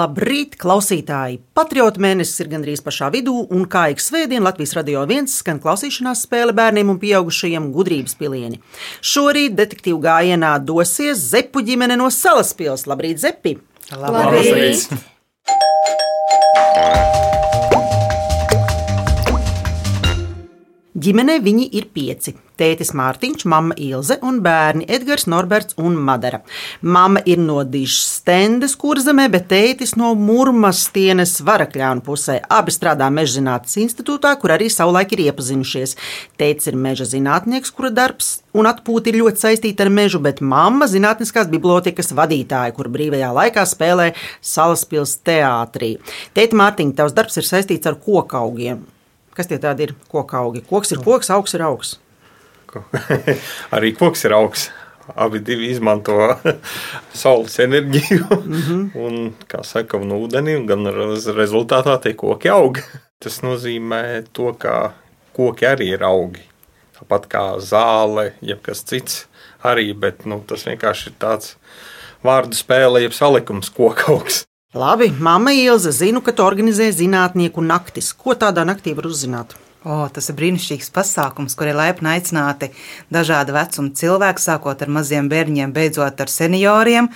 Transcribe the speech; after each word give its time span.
Labrīt, 0.00 0.54
klausītāji! 0.56 1.40
Patriotu 1.56 2.00
mēnesis 2.00 2.40
ir 2.40 2.48
gandrīz 2.52 2.80
pašā 2.84 3.10
vidū, 3.12 3.34
un 3.52 3.66
kā 3.68 3.82
ik 3.92 4.00
svētdien 4.00 4.44
Latvijas 4.46 4.72
radio 4.78 5.02
viens 5.10 5.34
skan 5.42 5.60
klausīšanās 5.60 6.22
spēle 6.24 6.54
bērniem 6.56 6.92
un 6.94 7.00
pieaugušajiem 7.02 7.66
gudrības 7.74 8.16
pilieni. 8.16 8.62
Šorīt 9.04 9.58
detektīvu 9.58 10.00
gājienā 10.06 10.54
dosies 10.64 11.20
Zepu 11.34 11.60
ģimene 11.66 12.00
no 12.00 12.08
Salaspils. 12.14 12.86
Labrīt, 12.88 13.20
Zepi! 13.20 13.58
Labrīt! 13.92 14.88
Labrīt. 14.88 15.08
Ģimenē 21.00 21.40
viņi 21.44 21.68
ir 21.76 21.92
pieci. 21.92 22.34
Tētis 22.60 22.90
Mārtiņš, 22.92 23.46
mamma 23.48 23.74
Ilze 23.80 24.18
un 24.26 24.42
bērni 24.44 24.84
Edgars, 24.92 25.24
Norberts 25.30 25.78
un 25.80 25.94
Madara. 25.96 26.42
Mama 26.82 27.22
ir 27.24 27.40
no 27.40 27.62
Dižas 27.64 28.18
stendes 28.18 28.74
kurzemē, 28.80 29.30
bet 29.32 29.46
tētis 29.48 29.94
no 29.96 30.10
Murmas 30.18 30.82
tienes 30.92 31.38
varakļānu 31.46 32.04
pusē. 32.04 32.40
Abi 32.52 32.74
strādā 32.74 33.08
Meža 33.08 33.38
zinātnes 33.38 33.78
institūtā, 33.80 34.34
kur 34.42 34.52
arī 34.52 34.68
savulaik 34.72 35.14
ir 35.16 35.24
iepazinušies. 35.30 35.96
Tētis 36.40 36.68
ir 36.68 36.76
meža 36.76 37.08
zinātnieks, 37.08 37.72
kura 37.72 37.92
darbs 37.96 38.42
un 38.52 38.68
atpūta 38.68 39.08
ir 39.08 39.20
ļoti 39.22 39.44
saistīta 39.46 39.86
ar 39.86 39.92
mežu, 39.94 40.20
bet 40.20 40.44
mamma 40.44 40.90
zinātniskās 40.90 41.48
bibliotekas 41.48 42.12
vadītāja, 42.16 42.76
kur 42.76 42.92
brīvajā 42.92 43.32
laikā 43.40 43.64
spēlē 43.72 44.10
Salaspils 44.44 45.16
teātrī. 45.24 45.94
Tēti 46.36 46.60
Mārtiņ, 46.60 46.94
tavs 47.00 47.16
darbs 47.16 47.40
ir 47.40 47.48
saistīts 47.48 47.88
ar 47.88 47.96
kokaugiem. 48.04 48.84
Kas 49.32 49.48
tie 49.48 49.56
tādi 49.62 49.88
ir 49.88 49.96
koka 50.10 50.42
augi? 50.42 50.60
Koks 50.68 50.92
ir 50.92 51.00
koks, 51.06 51.30
augs 51.32 51.56
ir 51.56 51.64
augs. 51.64 51.96
Arī 53.76 53.94
koks 53.98 54.24
ir 54.28 54.36
augs. 54.36 54.68
Abi 55.10 55.40
izmanto 55.66 56.14
saules 57.22 57.58
enerģiju, 57.58 58.26
mm 58.30 58.60
-hmm. 58.62 58.90
un, 59.06 59.32
kā 59.48 59.64
saka, 59.64 59.96
un 59.96 60.12
ūdeni, 60.12 60.66
gan 60.66 60.86
rezultātā 60.86 61.98
tie 62.02 62.14
koki 62.14 62.48
aug. 62.48 62.78
Tas 63.18 63.42
nozīmē 63.42 64.24
to, 64.32 64.52
ka 64.52 64.92
koki 65.32 65.66
arī 65.66 65.92
ir 65.94 66.04
augi. 66.04 66.42
Tāpat 66.98 67.26
kā 67.26 67.58
zāle, 67.58 68.32
jebkas 68.40 68.84
cits 68.84 69.26
arī, 69.64 69.94
bet 69.94 70.26
nu, 70.26 70.42
tas 70.46 70.66
vienkārši 70.66 71.06
ir 71.08 71.14
tāds 71.18 71.56
vārdu 72.24 72.54
spēle, 72.56 73.00
jeb 73.02 73.12
salikums 73.12 73.70
koka 73.70 74.12
augs. 74.12 74.44
Labi, 74.74 75.10
mamma 75.18 75.50
Ilze, 75.50 75.90
zinu, 75.90 76.20
ka 76.20 76.32
tu 76.32 76.44
organizē 76.46 76.92
zinātnieku 76.94 77.60
naktis. 77.60 78.12
Ko 78.12 78.36
tādā 78.38 78.62
naktī 78.62 78.94
var 78.94 79.08
uzzināt? 79.08 79.56
O, 79.80 80.02
tas 80.12 80.26
ir 80.28 80.36
brīnišķīgs 80.36 80.90
pasākums, 80.92 81.54
kur 81.56 81.70
ir 81.70 81.78
laipni 81.78 82.10
aicināti 82.12 82.66
dažādi 83.08 83.54
vecuma 83.56 83.94
cilvēki, 83.96 84.42
sākot 84.44 84.84
ar 84.84 84.92
maziem 84.92 85.30
bērniem, 85.32 85.72
beidzot 85.72 86.20
ar 86.20 86.28
senioriem. 86.28 87.08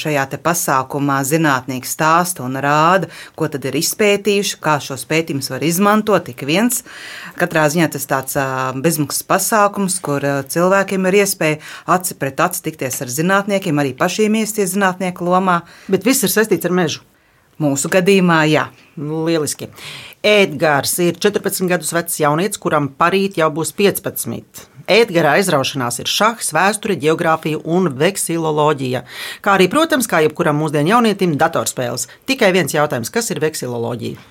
Šajā 0.00 0.24
pasākumā 0.40 1.18
zinātnieki 1.28 1.84
stāsta 1.84 2.40
un 2.46 2.56
rāda, 2.56 3.12
ko 3.36 3.50
tad 3.52 3.68
ir 3.68 3.76
izpētījuši, 3.82 4.56
kā 4.64 4.78
šos 4.80 5.04
pētījumus 5.12 5.52
var 5.52 5.68
izmantot. 5.68 6.32
Ik 6.32 6.48
viens. 6.48 6.80
Katrā 7.36 7.68
ziņā 7.68 7.92
tas 7.92 8.08
tāds 8.08 8.40
bezmaksas 8.80 9.28
pasākums, 9.28 10.00
kur 10.00 10.24
cilvēkiem 10.24 11.12
ir 11.12 11.20
iespēja 11.20 11.60
aci 11.84 12.16
pret 12.16 12.40
aci 12.40 12.64
tikties 12.64 13.02
ar 13.04 13.12
zinātniekiem, 13.12 13.76
arī 13.76 13.92
pašiem 13.92 14.40
iesties 14.40 14.72
zinātnieku 14.72 15.28
lomā. 15.28 15.66
Bet 15.92 16.08
viss 16.08 16.24
ir 16.24 16.32
saistīts 16.32 16.64
ar 16.64 16.72
mežu. 16.72 17.04
Mūsu 17.62 17.90
gadījumā, 17.92 18.44
jā. 18.50 18.68
Lieliski. 18.98 19.68
Edgars 20.24 20.92
ir 21.02 21.18
14 21.18 21.66
gadus 21.70 21.90
vecs 21.94 22.20
jaunietis, 22.20 22.60
kuram 22.62 22.88
parīt 22.98 23.38
jau 23.40 23.50
būs 23.54 23.74
15. 23.76 24.68
Edgara 24.90 25.34
aizraušanās 25.38 25.98
ir 26.02 26.10
šahs, 26.10 26.52
vēsture, 26.54 26.94
geogrāfija 27.00 27.62
un 27.64 27.88
veksiloloģija. 27.98 29.02
Kā 29.42 29.56
arī, 29.56 29.66
protams, 29.72 30.06
kā 30.10 30.20
jebkuram 30.26 30.58
mūsdienu 30.60 30.94
jaunietim, 30.94 31.34
datorspēles. 31.40 32.06
Tikai 32.28 32.52
viens 32.54 32.74
jautājums, 32.74 33.10
kas 33.14 33.32
ir 33.32 33.42
veksiloloģija? 33.42 34.30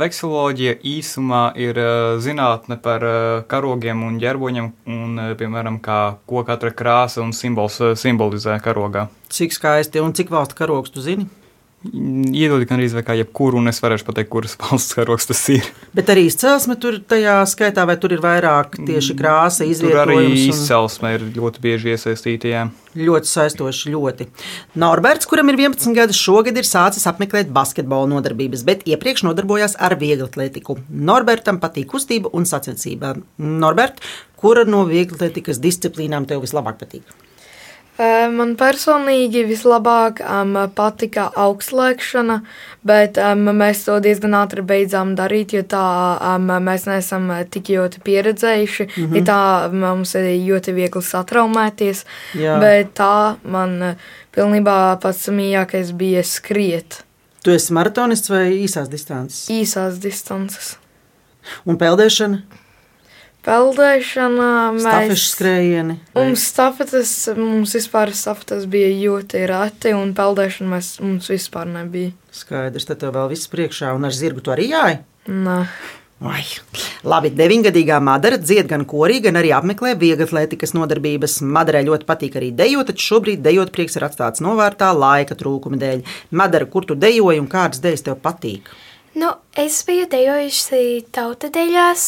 Veksiloloģija 0.00 0.78
īsumā 0.88 1.42
ir 1.60 1.78
zinātne 2.24 2.78
par 2.80 3.04
karogiem 3.50 4.04
un 4.06 4.16
ģerboņiem, 4.22 4.70
un, 4.88 5.18
piemēram, 5.36 5.76
kā 5.84 5.98
ko 6.28 6.44
katra 6.48 6.72
krāsa 6.72 7.20
un 7.20 7.34
simbols 7.36 7.76
simbolizē 8.00 8.56
karogā. 8.64 9.10
Cik 9.28 9.52
skaisti 9.52 10.00
un 10.00 10.16
cik 10.16 10.32
valstu 10.32 10.56
karogs 10.62 10.94
tu 10.94 11.04
zini? 11.04 11.28
Iedod 11.78 12.64
gan 12.66 12.80
arī 12.80 13.02
kā 13.06 13.14
jebkuru, 13.14 13.60
un 13.60 13.70
es 13.70 13.78
varēšu 13.78 14.08
pateikt, 14.08 14.28
kuras 14.32 14.56
valsts 14.62 14.96
karoks 14.98 15.28
tas 15.30 15.42
ir. 15.54 15.66
Bet 15.94 16.10
arī 16.10 16.24
izcelsme 16.26 16.74
tur 16.82 16.96
tajā 16.98 17.36
skaitā, 17.46 17.84
vai 17.86 17.94
tur 18.02 18.16
ir 18.16 18.22
vairāk 18.24 18.74
tieši 18.80 19.12
mm, 19.14 19.18
krāsa, 19.20 19.62
izvietojums? 19.62 20.10
Tur 20.10 20.24
arī 20.24 20.48
izcelsme 20.50 21.12
ir 21.14 21.26
ļoti 21.36 21.62
bieži 21.62 21.92
iesaistīta, 21.94 22.50
jā. 22.50 22.64
Ļoti 22.98 23.30
saistoši, 23.30 23.92
ļoti. 23.94 24.26
Norberts, 24.82 25.30
kuram 25.30 25.52
ir 25.52 25.60
11 25.68 25.94
gadi, 25.94 26.18
šogad 26.18 26.58
ir 26.58 26.66
sācis 26.66 27.06
apmeklēt 27.06 27.54
basketbola 27.54 28.10
nodarbības, 28.10 28.66
bet 28.66 28.82
iepriekš 28.90 29.28
nodarbojās 29.28 29.78
ar 29.78 29.94
vieglatlētiku. 30.02 30.80
Norbertam 30.90 31.62
patīk 31.62 31.92
kustība 31.94 32.34
un 32.34 32.48
sacensība. 32.48 33.14
Norbert, 33.38 34.02
kura 34.42 34.66
no 34.66 34.82
vieglatlētikas 34.90 35.62
disciplīnām 35.62 36.26
tev 36.26 36.42
vislabāk 36.42 36.82
patīk? 36.82 37.06
Man 37.98 38.52
personīgi 38.54 39.40
vislabāk 39.48 40.20
um, 40.22 40.52
patika 40.70 41.24
augstslēgšana, 41.34 42.36
bet 42.86 43.18
um, 43.18 43.48
mēs 43.58 43.80
to 43.88 43.96
diezgan 44.04 44.36
ātri 44.38 44.62
beidzām 44.62 45.16
darīt, 45.18 45.56
jo 45.56 45.64
tā 45.66 45.82
um, 46.36 46.46
mēs 46.62 46.86
neesam 46.86 47.26
tik 47.50 47.72
ļoti 47.74 48.02
pieredzējuši. 48.06 48.86
Mm 48.86 49.08
-hmm. 49.10 49.26
Tā 49.26 49.72
mums 49.72 50.14
ir 50.14 50.30
ļoti 50.46 50.74
viegli 50.76 51.02
satraumēties, 51.02 52.04
Jā. 52.38 52.60
bet 52.62 52.94
tā 52.94 53.36
man 53.42 53.96
pilnībā 54.30 55.00
pats 55.02 55.28
mīļākais 55.28 55.92
bija 55.92 56.22
skriet. 56.22 57.02
Tu 57.42 57.50
esi 57.50 57.72
maratonists 57.72 58.30
vai 58.30 58.52
īsās 58.62 58.88
distances? 58.88 59.50
Īsās 59.50 59.98
distances. 59.98 60.76
Un 61.66 61.78
peldēšana? 61.78 62.42
Peldēšana, 63.48 64.48
mēs 64.76 65.26
skrējieni. 65.32 65.98
Un 66.20 66.34
stafetes, 66.38 67.12
mums 67.38 67.74
vispār 67.78 68.12
stafetes 68.16 68.66
bija 68.70 68.90
ļoti 68.92 69.44
reti, 69.48 69.94
un 69.96 70.14
peldēšana 70.16 70.74
mēs, 70.76 70.96
mums 71.04 71.30
vispār 71.32 71.70
nebija. 71.72 72.12
Skaidrs, 72.34 72.88
tad 72.88 73.00
tev 73.02 73.16
vēl 73.16 73.32
viss 73.32 73.50
priekšā, 73.50 73.94
un 73.96 74.08
ar 74.08 74.14
zirgu 74.14 74.44
tu 74.44 74.54
arī 74.54 74.68
jāj? 74.72 75.00
Nē. 75.28 75.62
Ai. 76.18 76.42
Labi, 77.06 77.30
deviņgadīgā 77.30 78.00
Madara 78.02 78.40
dzied 78.42 78.66
gan 78.66 78.82
korī, 78.90 79.20
gan 79.22 79.38
arī 79.38 79.52
apmeklē 79.54 79.92
vieglatlētikas 80.00 80.74
nodarbības. 80.74 81.36
Madarai 81.46 81.84
ļoti 81.86 82.08
patīk 82.08 82.40
arī 82.40 82.48
dejot, 82.58 82.90
taču 82.90 83.12
šobrīd 83.12 83.44
dejot 83.44 83.70
prieks 83.74 83.94
ir 83.94 84.06
atstāts 84.08 84.42
novārtā 84.42 84.90
laika 84.98 85.38
trūkuma 85.38 85.78
dēļ. 85.78 86.02
Madara, 86.34 86.66
kur 86.66 86.88
tu 86.88 86.98
dejoji 86.98 87.38
un 87.38 87.46
kādas 87.52 87.78
dejas 87.84 88.02
tev 88.08 88.18
patīk? 88.24 88.66
Nu, 89.18 89.32
es 89.58 89.80
biju 89.82 90.04
dejojusi 90.12 91.00
tautadeļās. 91.16 92.02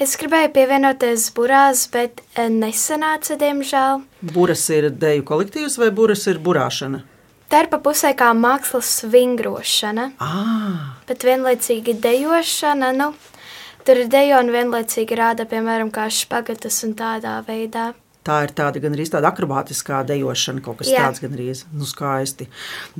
Es 0.00 0.14
gribēju 0.16 0.48
pievienoties 0.54 1.26
burās, 1.36 1.82
bet 1.92 2.22
eh, 2.22 2.46
nesanāca, 2.48 3.36
diemžēl. 3.40 4.00
Buras 4.32 4.62
ir 4.72 4.88
deju 4.88 5.26
kolektīvs 5.28 5.76
vai 5.82 5.90
buras 5.98 6.24
ir 6.30 6.40
burāšana? 6.40 7.02
Tā 7.52 7.62
ir 7.64 7.68
pa 7.72 7.80
pusē 7.84 8.14
kā 8.16 8.30
mākslas 8.36 8.94
vingrošana. 9.12 10.10
Ah. 10.24 10.96
Bet 11.08 11.28
vienlaicīgi 11.28 11.98
dejošana, 12.00 12.94
nu, 12.96 13.10
tur 13.84 14.04
ir 14.04 14.08
dejo 14.12 14.40
un 14.40 14.52
vienlaicīgi 14.54 15.20
rāda, 15.20 15.44
piemēram, 15.48 15.92
kā 15.92 16.08
špagatas 16.12 16.80
un 16.88 16.96
tādā 16.96 17.38
veidā. 17.44 17.90
Tā 18.28 18.42
ir 18.44 18.50
tāda 18.52 18.80
gan 18.82 18.92
arī 18.92 19.06
tāda 19.08 19.30
akrobātiskā 19.30 20.02
dejošana, 20.10 20.60
kaut 20.60 20.82
kas 20.82 20.90
Jā. 20.92 21.06
tāds 21.06 21.22
gan 21.22 21.32
arī 21.32 21.46
nu, 21.72 21.86
skaisti. 21.88 22.44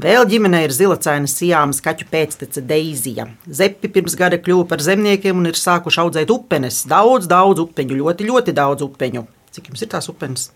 Vēl 0.01 0.25
ģimenē 0.31 0.63
ir 0.65 0.73
zilacaina 0.73 1.29
sijāmas 1.29 1.83
kaķu 1.85 2.07
pēctece 2.09 2.63
Deizija. 2.65 3.27
Zepi 3.45 3.91
pirms 3.93 4.17
gada 4.17 4.39
kļuva 4.41 4.65
par 4.71 4.81
zemniekiem 4.85 5.37
un 5.37 5.51
ir 5.51 5.59
sākuši 5.61 6.01
audzēt 6.07 6.33
upenes. 6.33 6.81
Daudz, 6.89 7.29
daudz 7.29 7.61
upeņu, 7.67 7.99
ļoti, 8.01 8.29
ļoti 8.31 8.55
daudz 8.57 8.87
upeņu. 8.87 9.27
Cik 9.53 9.69
jums 9.69 9.85
ir 9.85 9.91
tās 9.93 10.09
upenes? 10.09 10.49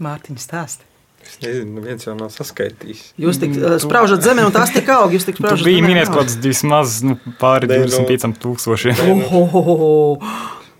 Mārtiņa 0.00 0.40
stāsta. 0.40 0.88
Es 1.24 1.36
nezinu, 1.40 1.82
viens 1.84 2.04
jau 2.04 2.14
nav 2.16 2.32
saskaitījis. 2.32 3.02
Jūs 3.20 3.40
tik 3.42 3.54
uh, 3.58 3.76
spraužat 3.80 4.24
zemē, 4.24 4.44
un 4.48 4.54
tās 4.56 4.72
tik 4.72 4.88
aug. 4.92 5.12
Jūs 5.12 5.28
tik 5.28 5.36
spraužat 5.40 5.64
zemē. 5.64 5.68
Bija 5.68 5.84
minēts 5.84 6.12
kaut 6.12 6.24
kāds 6.26 6.38
vismaz 6.44 6.96
nu, 7.04 7.18
pāri 7.40 7.68
25 7.70 8.28
nu, 8.28 8.40
tūkstošiem. 8.44 9.04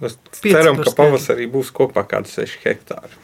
Mēs 0.04 0.18
ceram, 0.40 0.80
ka 0.84 0.92
pavasarī 0.96 1.48
būs 1.52 1.72
kopā 1.76 2.04
kādi 2.08 2.32
6 2.32 2.60
hektāri. 2.64 3.20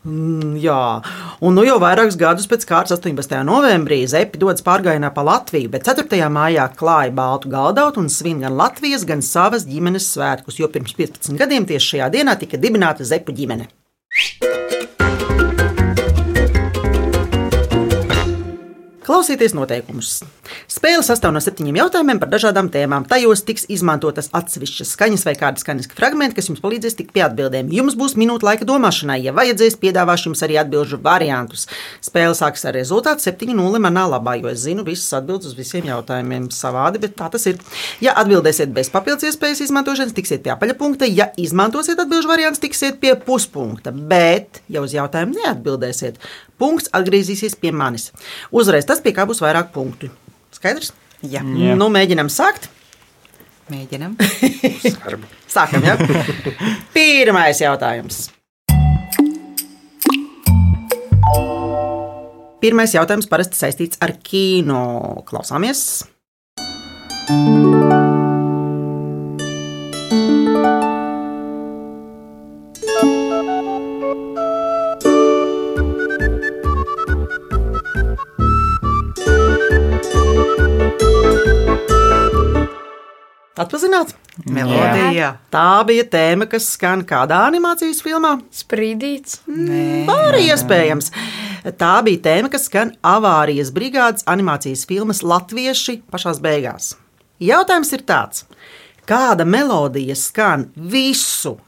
Mm, 0.00 0.54
jā, 0.56 1.02
un 1.44 1.58
nu 1.58 1.60
jau 1.66 1.74
vairākus 1.82 2.16
gadus 2.16 2.46
pēc 2.48 2.62
kārtas 2.64 2.94
18. 2.96 3.34
novembrī 3.44 3.98
Zepi 4.08 4.40
dodas 4.40 4.64
pārgājienā 4.64 5.10
pa 5.12 5.24
Latviju, 5.26 5.68
bet 5.74 5.84
4. 5.84 6.22
maijā 6.32 6.64
klāja 6.78 7.12
baltu 7.12 7.52
galdautu 7.52 8.00
un 8.00 8.08
svin 8.08 8.40
gan 8.40 8.56
Latvijas, 8.56 9.04
gan 9.04 9.20
savas 9.20 9.68
ģimenes 9.68 10.08
svētkus, 10.14 10.56
jo 10.62 10.70
pirms 10.72 10.96
15 10.96 11.36
gadiem 11.36 11.68
tieši 11.68 11.96
šajā 11.96 12.08
dienā 12.16 12.38
tika 12.40 12.56
dibināta 12.56 13.04
Zepu 13.04 13.36
ģimene. 13.36 13.68
Klausieties 19.20 19.52
noteikumus. 19.52 20.22
Spēle 20.64 21.02
sastāv 21.04 21.34
no 21.34 21.42
septiņiem 21.44 21.76
jautājumiem 21.76 22.16
par 22.22 22.30
dažādām 22.32 22.70
tēmām. 22.72 23.04
Tajos 23.04 23.42
tiks 23.44 23.66
izmantotas 23.68 24.30
atsevišķas 24.32 24.94
skaņas 24.96 25.26
vai 25.28 25.34
kādi 25.36 25.60
skaņas 25.60 25.90
fragmenti, 25.92 26.38
kas 26.38 26.48
jums 26.48 26.62
palīdzēs 26.64 26.96
tikt 26.96 27.12
pie 27.12 27.26
atbildēm. 27.26 27.68
Jums 27.76 27.98
būs 28.00 28.16
minūte 28.16 28.48
laika 28.48 28.64
domāšanai, 28.64 29.18
ja 29.20 29.36
vajadzēs, 29.36 29.76
piedāvāšu 29.82 30.30
jums 30.30 30.44
arī 30.46 30.56
atbildžu 30.62 31.02
variantus. 31.04 31.66
Spēle 32.00 32.32
sāksies 32.38 32.70
ar 32.70 32.78
rezultātu 32.78 33.28
7-0 33.28 33.84
manā 33.84 34.06
labā, 34.08 34.38
jo 34.40 34.48
es 34.48 34.64
zinu 34.64 34.88
visas 34.88 35.12
atbildes 35.20 35.52
uz 35.52 35.60
visiem 35.60 35.92
jautājumiem 35.92 36.48
savādi, 36.56 37.04
bet 37.04 37.18
tā 37.20 37.28
tas 37.28 37.44
ir. 37.52 37.60
Ja 38.00 38.16
atbildēsiet 38.24 38.72
bez 38.72 38.88
papildus 38.88 39.28
iespējas 39.28 39.66
izmantošanas, 39.68 40.16
tiksiet 40.16 40.46
pie 40.46 40.56
apaļa 40.56 40.80
punkta. 40.80 41.04
Ja 41.04 41.28
izmantosiet 41.36 42.00
atbildžu 42.00 42.32
variantus, 42.32 42.64
tiksiet 42.64 43.02
pie 43.04 43.18
puspunkta. 43.20 43.92
Bet, 43.92 44.64
ja 44.72 44.80
uz 44.80 44.96
jautājumu 44.96 45.42
neatbildēsiet, 45.42 46.16
punkts 46.60 46.90
atgriezīsies 46.96 47.56
pie 47.60 47.72
manis. 47.72 48.10
Uzreiz 48.52 48.88
tas, 48.88 49.00
pie 49.04 49.09
kā 49.16 49.26
būs 49.28 49.42
vairāk 49.44 49.72
punktu. 49.74 50.10
Skaidrs? 50.54 50.92
Jā. 51.22 51.42
Jā. 51.44 51.76
Nu, 51.78 51.90
mēģinam 51.92 52.30
sākt. 52.32 52.70
Mēģinam. 53.70 54.16
Sākam, 55.54 55.84
ja? 55.86 55.96
Pirmais 56.94 57.62
jautājums. 57.62 58.28
Pirmais 62.60 62.92
jautājums 62.92 63.30
parasti 63.30 63.56
saistīts 63.56 64.00
ar 64.04 64.12
kino. 64.26 65.24
Klausāmies! 65.28 65.86
Atpazināt? 83.60 84.14
Melodija. 84.48 85.34
Tā 85.52 85.82
bija 85.84 86.06
tēma, 86.08 86.46
kas 86.48 86.70
skan 86.72 87.02
kādā 87.04 87.42
animācijas 87.50 88.00
filmā. 88.04 88.38
Sprīdīts. 88.54 89.42
Nē. 89.50 90.06
Arī 90.08 90.46
iespējams. 90.48 91.10
Tā 91.80 91.92
bija 92.06 92.22
tēma, 92.24 92.48
kas 92.52 92.64
skan 92.70 92.94
avārijas 93.04 93.72
brigādes 93.76 94.24
animācijas 94.30 94.86
filmas 94.88 95.20
Latvieši 95.26 95.98
pašā 96.08 96.32
beigās. 96.40 96.94
Jautājums 97.40 97.92
ir 97.96 98.06
tāds, 98.08 98.46
kāda 99.08 99.44
melodija 99.48 100.16
skan 100.16 100.70
visu 100.76 101.58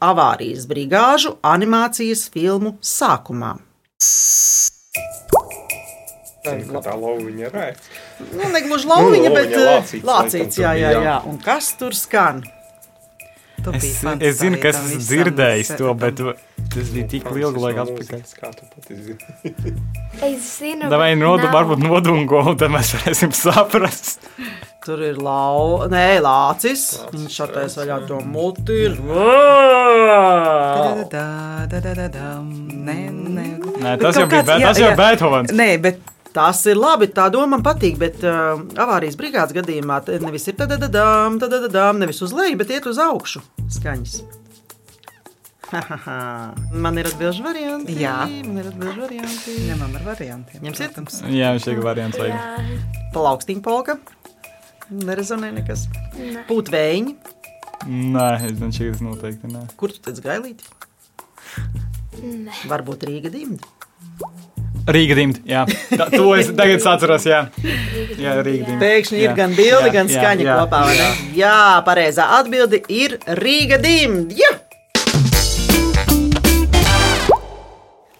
avārijas 0.00 0.64
brigāžu 0.68 1.36
animācijas 1.44 2.28
filmu 2.32 2.78
sākumā? 2.80 3.56
Ka 6.72 6.82
tā 6.88 6.96
lauviņa 6.98 7.48
ir. 7.48 7.80
Nu, 8.32 8.50
ne 8.52 8.62
gluži 8.66 8.90
lauviņa, 8.92 9.30
Nu, 9.30 9.34
bet 9.38 9.54
eh, 9.54 9.64
lācīts, 9.70 10.04
lācīts. 10.10 10.60
Jā, 10.62 10.74
jā, 10.78 10.92
jā. 11.04 11.16
Un 11.28 11.40
kas 11.42 11.72
tur 11.80 11.96
skan? 11.96 12.44
Tu 13.66 13.72
Es, 13.74 13.86
es 14.20 14.36
zinu, 14.38 14.60
ka 14.62 14.70
es 14.70 14.76
fantasēji 14.76 14.92
esmu 14.92 15.00
dzirdējis 15.08 15.70
to, 15.80 15.94
bet 15.98 16.20
tas 16.70 16.90
bija 16.94 17.06
tik 17.10 17.24
ilgu 17.32 17.62
laiku 17.64 17.82
atpakaļ. 17.82 18.20
Kā 18.38 18.50
tu 18.54 18.68
pati 18.70 18.98
zini? 19.00 19.72
Es 20.22 20.50
zinu, 20.60 20.90
Vai 20.92 21.10
bet 21.16 21.22
nodu, 21.24 21.48
varbūt 21.50 21.82
nodungo, 21.82 22.44
un 22.52 22.60
tad 22.60 22.70
mēs 22.74 22.92
varēsim 22.94 23.34
saprast. 23.34 24.28
Tur 24.86 25.02
ir 25.02 25.18
lau... 25.18 25.88
Nē, 25.90 26.20
lācis. 26.22 26.84
Viņš 27.10 27.38
šātais 27.40 27.74
vaļā 27.80 27.96
to 28.06 28.20
muti. 28.22 28.76
ir. 28.86 28.94
Nē, 33.82 33.96
tas 33.98 34.20
jau 34.20 34.28
bija. 34.30 34.92
Beethovens. 35.00 35.50
Nē, 35.56 35.72
bet 35.82 36.15
Tas 36.36 36.58
ir 36.68 36.76
labi, 36.76 37.08
tā 37.16 37.30
doma 37.32 37.54
man 37.54 37.62
patīk, 37.64 37.94
bet 38.00 38.20
uh, 38.26 38.58
avārijas 38.76 39.16
brigādes 39.16 39.56
gadījumā 39.56 40.02
te 40.04 40.18
nevis 40.20 40.44
ir 40.50 40.58
tāda 40.58 40.76
dām, 40.84 41.38
tāda 41.40 41.70
dām, 41.72 42.02
nevis 42.02 42.20
uz 42.26 42.34
leju, 42.36 42.58
bet 42.60 42.74
iet 42.76 42.88
uz 42.90 43.00
augšu 43.00 43.40
skaņas. 43.78 44.18
man 46.84 47.00
ir 47.00 47.08
atbildīgi 47.08 47.42
varianti. 47.42 47.96
Jā. 48.02 48.18
man 48.46 48.60
ir 48.60 48.68
atbildīgi 48.70 49.00
varianti. 49.00 49.54
ņemam 49.70 49.96
ar 49.98 50.04
variantiem. 50.10 50.62
Ņemsiet? 50.68 50.92
protams. 50.92 51.22
Jā, 51.32 51.54
viņš 51.56 51.68
ir 51.72 51.80
variants. 51.82 52.20
Palaukstīņa 53.16 53.64
polka. 53.64 53.96
Nerezonē 54.92 55.50
nekas. 55.56 55.88
Pūtvēņi. 56.50 57.16
Nē, 57.86 58.28
es 58.46 58.58
domāju, 58.58 58.76
šīs 58.76 59.02
noteikti 59.04 59.50
nē. 59.50 59.64
Kur 59.80 59.94
tu 59.94 60.04
teici 60.04 60.22
gailīt? 60.24 60.62
Varbūt 62.68 63.08
Rīga 63.08 63.32
dimta. 63.32 64.55
Rīga 64.86 65.16
dimta, 65.18 65.40
jā. 65.50 65.64
Tā, 65.90 66.06
to 66.12 66.28
es 66.38 66.52
tagad 66.54 66.84
atceros, 66.86 67.24
jā. 67.26 67.40
Jā, 68.20 68.36
Rīga 68.46 68.68
dimta. 68.68 68.78
Pēkšņi 68.84 69.18
ir 69.18 69.30
Jā. 69.30 69.34
gan 69.38 69.56
bilde, 69.58 69.88
Jā, 69.88 69.94
gan 69.96 70.06
jā, 70.12 70.20
skaņa 70.20 70.46
jā, 70.46 70.58
kopā. 70.62 70.82
ne? 70.94 71.08
Jā, 71.34 71.56
pareizā 71.86 72.28
atbilde 72.38 72.82
ir 72.88 73.18
Rīga 73.40 73.80
dimta. 73.82 74.52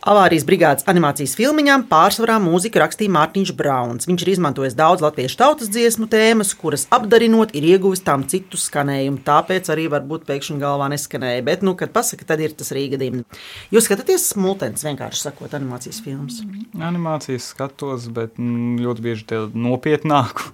Avārijas 0.07 0.45
brigādes 0.47 0.85
animācijas 0.87 1.33
filmiņām 1.35 1.83
pārsvarā 1.91 2.37
mūziku 2.39 2.79
rakstīja 2.79 3.11
Mārtiņš 3.17 3.51
Brauns. 3.59 4.07
Viņš 4.07 4.23
ir 4.23 4.29
izmantojis 4.37 4.77
daudz 4.79 5.03
latviešu 5.03 5.41
tautas 5.41 5.71
dziesmu 5.75 6.07
tēmas, 6.13 6.53
kuras 6.55 6.85
apdarinot, 6.95 7.51
ir 7.59 7.67
ieguvis 7.73 8.05
tām 8.07 8.23
citu 8.31 8.61
skanējumu. 8.61 9.19
Tāpēc 9.27 9.67
arī 9.75 9.89
varbūt 9.91 10.29
pēkšņi 10.29 10.61
galvā 10.63 10.87
neskanēja. 10.95 11.43
Bet, 11.49 11.65
nu, 11.67 11.75
kad 11.81 11.91
pasaka, 11.97 12.29
tad 12.29 12.45
ir 12.45 12.55
tas 12.55 12.71
Rīga 12.77 13.01
dimta. 13.03 13.41
Jūs 13.75 13.91
skatāties 13.91 14.29
smultens, 14.31 14.87
vienkārši 14.87 15.27
sakot, 15.27 15.59
animācijas 15.59 15.99
filmas. 16.07 16.39
Animācijas 16.79 17.51
skatos, 17.51 18.07
bet 18.15 18.39
mm, 18.39 18.79
ļoti 18.87 19.07
bieži 19.09 19.27
tādu 19.35 19.67
nopietnāku. 19.67 20.53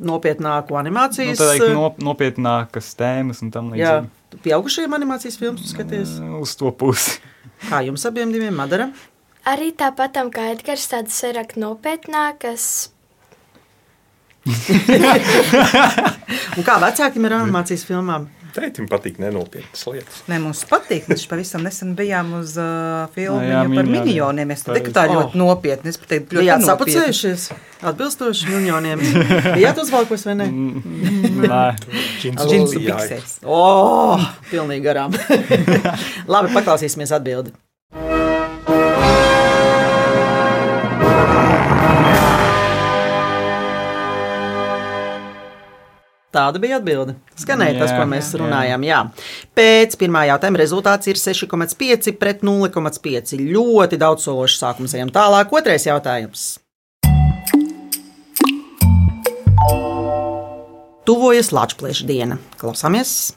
Nopietnāku 0.00 0.72
Nu, 0.72 0.80
animācijas. 0.80 1.36
tā 1.38 1.52
teikt, 1.52 1.68
no, 1.76 1.92
nopietnākas 2.02 2.94
tēmas 2.98 3.44
un 3.44 3.52
tam 3.54 3.74
līdzīgi. 3.76 4.08
Tu 4.34 4.42
pieaugušajiem 4.42 4.98
animācijas 4.98 5.38
filmas 5.38 5.70
skaties. 5.70 6.18
Uz 6.42 6.58
to 6.58 6.74
pusi. 6.74 7.20
Kā 7.70 7.84
jums 7.86 8.02
abiem 8.10 8.34
diviem, 8.34 8.54
Madara? 8.58 8.90
arī 9.48 9.72
tāpatam 9.76 10.30
kā 10.32 10.48
Edgars, 10.54 10.88
tādas 10.90 11.20
vairāk 11.24 11.54
nopietnākas. 11.60 12.90
Un 16.54 16.66
kā 16.66 16.74
vecākiem 16.82 17.24
ir 17.24 17.32
animācijas 17.38 17.84
filmām? 17.88 18.28
Tētim 18.54 18.86
patīk 18.86 19.16
nenopietnas 19.18 19.80
lietas. 19.90 20.20
Nē, 20.30 20.38
mums 20.42 20.60
patīk. 20.70 21.08
Mēs 21.10 21.24
pavisam 21.30 21.64
nesen 21.66 21.96
bijām 21.98 22.30
uz 22.38 22.54
uh, 22.60 23.08
filmu 23.16 23.40
Jā, 23.42 23.48
jā, 23.50 23.62
par 23.64 23.88
Minioniem. 23.88 24.06
minioniem. 24.06 24.52
Es 24.54 24.62
teiktu, 24.66 24.92
ka 24.92 24.94
tā 25.00 25.04
ļoti 25.10 25.40
nopietni. 25.40 25.90
Es 25.90 25.98
teiktu, 25.98 26.38
ļoti 26.38 26.44
Bijāt 26.44 26.66
sapucējušies, 26.68 27.48
atbilstoši 27.90 28.52
miljoniem. 28.52 29.02
Bijāt 29.58 29.82
uzvalkos 29.82 30.26
vai 30.30 30.38
ne? 30.38 30.48
Nē, 30.54 31.64
Džinsu 32.22 32.84
biksēs. 32.86 33.36
O, 33.42 33.58
oh, 33.58 34.30
pilnīgi 34.52 34.86
garām. 34.86 35.18
Labi, 36.32 36.54
paklausīsimies 36.54 37.14
atbildi. 37.18 37.56
Tāda 46.34 46.58
bija 46.58 46.80
atbilde. 46.80 47.14
Skanēja 47.38 47.78
tas, 47.78 47.92
Jā, 47.92 48.00
ko 48.00 48.08
mēs 48.10 48.32
jā. 48.32 48.40
runājām. 48.42 48.86
Jā. 48.88 49.00
Pēc 49.54 49.94
pirmā 50.00 50.24
jautājuma 50.32 50.58
rezultāts 50.58 51.10
ir 51.12 51.20
6,5 51.20 52.16
pret 52.18 52.42
0,5. 52.46 53.36
Ļoti 53.38 54.00
daudz 54.02 54.26
sološu 54.26 54.58
sākums. 54.58 54.96
Ejam 54.98 55.14
tālāk. 55.14 55.54
Otrais 55.54 55.86
jautājums. 55.86 56.58
Tuvojas 61.04 61.52
Latvijas 61.52 62.02
diena. 62.08 62.40
Klausāmies! 62.58 63.34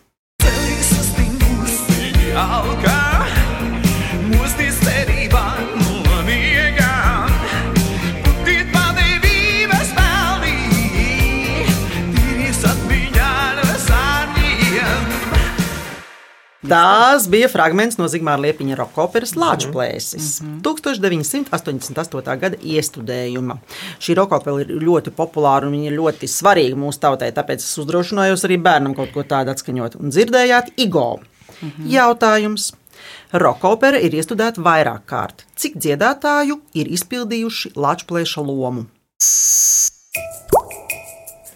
Tās 16.67 17.29
bija 17.31 17.47
fragments 17.47 17.95
no 17.95 18.09
Zigmāra 18.11 18.41
Liepiņa 18.43 18.75
roka 18.75 19.05
operas 19.05 19.31
Lāča 19.39 19.69
plēsis. 19.71 20.41
1988. 20.65 22.33
gada 22.41 22.59
iestudējuma. 22.59 23.55
Šī 24.03 24.17
roka 24.19 24.41
opera 24.41 24.65
ir 24.65 24.73
ļoti 24.81 25.13
populāra 25.15 25.69
un 25.69 25.77
viņa 25.77 25.87
ir 25.87 25.95
ļoti 25.95 26.27
svarīga 26.27 26.75
mūsu 26.79 26.99
tautai, 27.05 27.31
tāpēc 27.35 27.63
es 27.63 27.79
uzdrošinājos 27.79 28.43
arī 28.49 28.59
bērnam 28.67 28.97
kaut 28.97 29.15
ko 29.15 29.23
tādu 29.23 29.55
atskaņot. 29.55 29.95
Un 30.01 30.11
dzirdējāt 30.11 30.73
Igo. 30.83 31.21
Jautājums. 31.87 32.73
Roka 33.31 33.71
opera 33.71 34.03
ir 34.03 34.19
iestudēta 34.19 34.59
vairāk 34.63 35.07
kārt. 35.07 35.47
Cik 35.55 35.79
dziedātāju 35.79 36.59
ir 36.75 36.91
izpildījuši 36.99 37.77
plēša 38.11 38.43
lomu? 38.43 38.89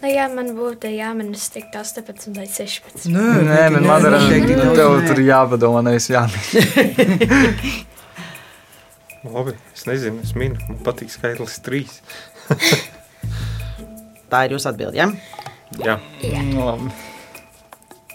Nu, 0.02 0.08
ja 0.10 0.24
man 0.26 0.48
būtu 0.56 0.90
jāmanas 0.90 1.44
tik 1.54 1.68
18 1.78 2.32
vai 2.34 2.48
16. 2.50 3.04
Nē, 3.14 3.26
Nē 3.46 3.58
man 3.76 3.84
madara, 3.86 4.18
noteikti 4.18 4.56
daudz 4.58 4.80
tev 4.80 4.94
tur 5.06 5.20
jāpadomā, 5.22 5.82
nevis 5.86 6.08
jāmin. 6.10 6.42
Labi, 9.36 9.54
es 9.70 9.86
nezinu, 9.86 10.24
es 10.26 10.34
minu, 10.34 10.58
man 10.66 10.80
patīk 10.82 11.12
skaitlis 11.14 11.60
trīs. 11.62 12.00
Tā 14.32 14.42
ir 14.48 14.56
jūsu 14.56 14.72
atbilde. 14.72 14.98
Ja? 14.98 15.06
Jā. 15.78 15.96
Nu, 16.50 16.66
labi. 16.66 16.90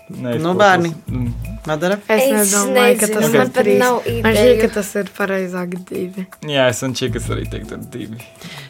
Neizprotos. 0.08 0.44
Nu, 0.44 0.54
bērni. 0.60 0.92
Mm. 1.08 1.56
Madara? 1.68 1.98
Es, 2.08 2.22
Es 2.24 2.52
nedomāju, 2.52 3.00
ka 3.00 3.08
tas 3.12 3.34
man 3.34 3.50
ir 3.64 3.70
nav 3.82 3.98
Man 4.24 4.38
šķiet, 4.38 4.60
ka 4.62 4.70
tas 4.78 4.92
ir 5.00 5.10
pareizāk 5.18 5.74
divi. 5.90 6.24
Jā, 6.48 6.70
es 6.72 6.80
un 6.88 6.96
čikas 6.96 7.28
arī 7.32 7.44
teiktu 7.52 7.76
ar 7.76 7.84
divi. 7.96 8.20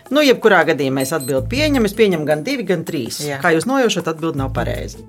Nu, 0.07 0.21
jebkurā 0.23 0.61
gadījumā 0.69 1.03
es 1.03 1.11
atbildu 1.15 1.47
pieņemu. 1.51 1.87
Es 1.89 1.95
pieņemu 1.97 2.27
gan 2.27 2.43
divi, 2.45 2.63
gan 2.67 2.85
trīs. 2.87 3.19
Jā. 3.25 3.41
Kā 3.43 3.51
jūs 3.55 3.67
nojaušat, 3.67 4.07
atbildi 4.13 4.39
nav 4.39 4.53
pareiza. 4.55 5.03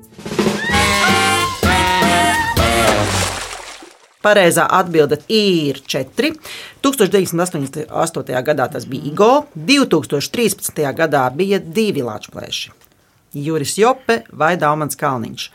Pareizā 4.19 4.65
atbilde 4.75 5.21
ir 5.31 5.79
4. 5.87 6.33
1988. 6.83 8.43
gadā 8.49 8.67
tas 8.73 8.87
bija 8.91 9.07
Igo, 9.13 9.33
2013. 9.55 10.83
gadā 10.99 11.23
bija 11.31 11.63
divi 11.63 12.03
Latvieši. 12.03 12.75
Juris 13.39 13.77
Jope 13.79 14.23
vai 14.33 14.57
Daumans 14.59 14.99
Kalniņš. 14.99 15.51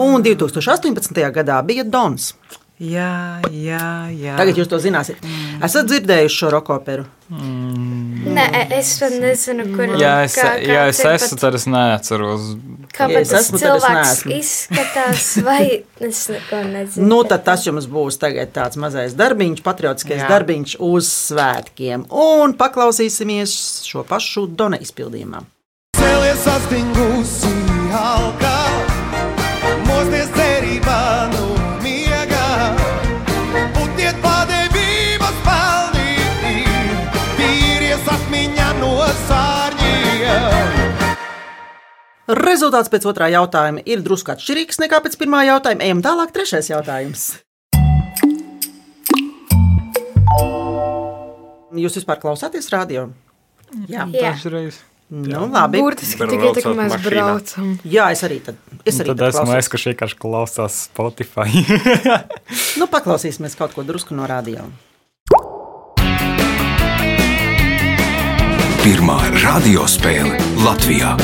Un 0.00 0.24
2018. 0.24 1.20
gadā 1.36 1.60
bija 1.66 1.84
Dons. 1.84 2.32
Jā, 2.76 3.40
jā, 3.56 3.84
jā. 4.12 4.34
Tagad 4.36 4.58
jūs 4.60 4.68
to 4.68 4.76
zināsiet. 4.84 5.22
Esat 5.64 5.86
dzirdējuši 5.88 6.36
šo 6.42 6.50
rokoperu? 6.52 7.06
Nē, 7.32 8.44
es 8.76 8.90
pat 9.00 9.14
nezinu, 9.16 9.64
kur 9.74 9.94
Jā, 9.98 10.12
es, 10.26 10.34
kā- 10.36 10.58
ja 10.60 10.82
es 10.90 11.00
ir 11.00 11.08
esmu, 11.14 11.30
pat- 11.38 11.40
tad 11.46 11.54
es 11.56 11.64
neatceros. 11.72 12.44
Kā 12.92 13.08
Ja 13.10 13.20
es 13.24 13.32
esmu, 13.32 13.56
es 13.56 13.62
cilvēks 13.64 13.96
neesmu. 13.96 14.36
izskatās, 14.36 15.24
vai 15.48 15.84
es 16.04 16.20
neko 16.28 16.60
nezinu. 16.68 17.06
Nu, 17.08 17.22
tad 17.24 17.44
tas 17.48 17.64
jums 17.66 17.88
būs 17.88 18.20
tagad 18.20 18.52
tāds 18.52 18.76
mazais 18.76 19.16
darbiņš, 19.16 19.62
patriotiskais 19.64 20.20
Jā. 20.22 20.28
darbiņš 20.34 20.76
uz 20.84 21.08
svētkiem. 21.30 22.04
Un 22.12 22.54
paklausīsimies 22.60 23.56
šo 23.88 24.04
pašu 24.04 24.46
Dona 24.52 24.76
izpildījumā. 24.84 25.40
Cēlies 25.96 26.44
sastingusi 26.44 27.52
alka, 27.96 28.45
Rezultāts 42.26 42.90
pēc 42.90 43.04
otrā 43.06 43.28
jautājuma 43.30 43.84
ir 43.86 44.00
drusku 44.02 44.32
atšķirīgs 44.34 44.80
nekā 44.82 44.98
pēc 45.04 45.14
pirmā 45.20 45.44
jautājuma. 45.46 45.84
Ejam 45.86 46.00
tālāk, 46.02 46.32
trešais 46.34 46.70
jautājums. 46.72 47.26
Jūs 51.76 51.98
vispār 52.00 52.18
klausāties 52.22 52.66
radio? 52.72 53.10
Jā. 53.86 54.06
Dažreiz. 54.10 54.80
nu, 55.12 55.44
labi. 55.52 55.78
Burtiski 55.84 56.18
tikai 56.26 56.50
tā, 56.56 56.62
ka 56.64 56.72
mēs 56.74 56.94
mašīnā. 56.96 57.10
braucam. 57.12 57.68
Jā, 57.84 58.08
es 58.16 58.22
arī 58.26 58.40
tad, 58.42 58.58
es 58.82 58.98
arī 59.02 59.12
Tad 59.12 59.20
tad 59.20 59.28
esmu 59.28 59.44
klausos. 59.44 59.60
es, 59.60 59.70
kurš 59.74 59.86
vienkārši 59.92 60.18
klausās 60.24 60.80
Spotify. 60.88 61.46
Nu, 62.80 62.88
paklausīsimies 62.90 63.54
kaut 63.58 63.72
ko 63.76 63.84
drusku 63.86 64.16
no 64.18 64.26
radio. 64.28 64.66
Pirmā 68.82 69.18
radiospēle 69.42 70.36
Latvijā. 70.62 71.14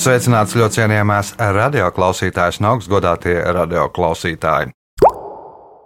Sveicināts 0.00 0.54
ļoti 0.56 0.78
cienījamās 0.78 1.34
radioklausītājas 1.36 2.56
un 2.62 2.70
augstgadātie 2.70 3.34
radioklausītāji. 3.52 4.70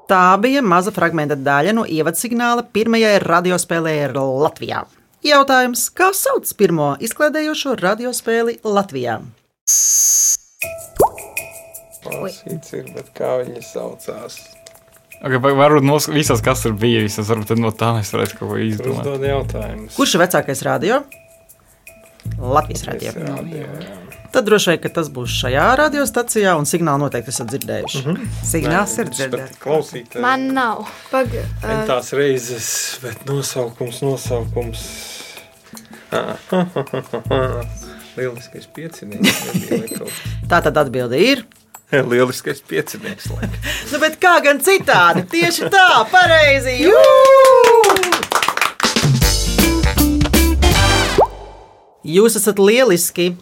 Tā 0.07 0.27
bija 0.39 0.61
maza 0.63 0.93
fragmenta 0.95 1.35
daļa 1.35 1.73
no 1.75 1.83
ievadsignāla 1.83 2.63
pirmajai 2.77 3.17
radiospēlē 3.25 3.95
Latvijā. 4.15 4.85
Jautājums, 5.27 5.89
kā 5.91 6.13
sauc 6.15 6.47
pirmo 6.55 6.93
izklaidējošo 7.03 7.75
radiospēli 7.81 8.61
Latvijā? 8.63 9.17
Klasīts 12.05 12.77
ir, 12.79 12.87
bet 12.95 13.11
kā 13.19 13.33
viņi 13.43 13.67
saucās? 13.67 14.39
Okay, 15.25 15.43
varbūt 15.43 15.91
no 15.91 15.99
visas, 16.15 16.45
kas 16.45 16.63
tur 16.63 16.79
bija, 16.79 17.03
visas, 17.03 17.27
varbūt 17.33 17.57
no 17.59 17.75
tā 17.75 17.97
mēs 17.99 18.15
varētu 18.15 18.39
kaut 18.39 18.55
ko 18.55 18.63
izdomāt. 18.63 19.59
Kurš 19.99 20.15
ir 20.15 20.27
vecākais 20.29 20.65
radio? 20.71 21.03
Latvijas 22.39 22.85
radio. 22.85 23.09
Es 23.09 23.23
radio, 23.25 23.67
jā. 23.67 24.04
Tad 24.35 24.49
droši 24.49 24.73
vien 24.73 24.79
ka 24.83 24.91
tas 24.91 25.07
būs 25.15 25.31
šajā 25.31 25.65
radiostacijā, 25.79 26.57
un 26.59 26.67
signālu 26.67 27.05
noteikti 27.05 27.31
esat 27.31 27.53
dzirdējuši. 27.53 28.01
Mm 28.01 28.15
-hmm. 28.17 28.31
Signāls 28.49 28.95
ir 28.99 29.05
Es 29.05 29.11
pat 29.11 29.19
dzirdēts. 29.19 29.59
Klausīt, 29.63 30.17
Man 30.21 30.47
nav. 30.57 30.89
Pagaidām, 31.11 31.85
tās 31.87 32.11
reizes, 32.19 32.99
bet 33.03 33.23
nosaukums, 33.29 34.01
nosaukums. 34.03 34.81
Lieliskais 38.17 38.67
piecinieks. 38.75 39.31
Tā 40.51 40.61
tad 40.63 40.77
atbilde 40.83 41.19
ir. 41.19 41.45
Lieliskais 41.93 42.63
piecinieks. 42.63 43.31
Nu, 43.93 44.01
bet 44.03 44.19
kā 44.19 44.41
gan 44.43 44.59
citādi? 44.59 45.23
Tieši 45.31 45.71
tā, 45.71 46.07
pareizi! 46.11 46.75
Jū! 46.83 46.99
Jūs 52.05 52.37
esat 52.43 52.59
lieliski! 52.59 53.37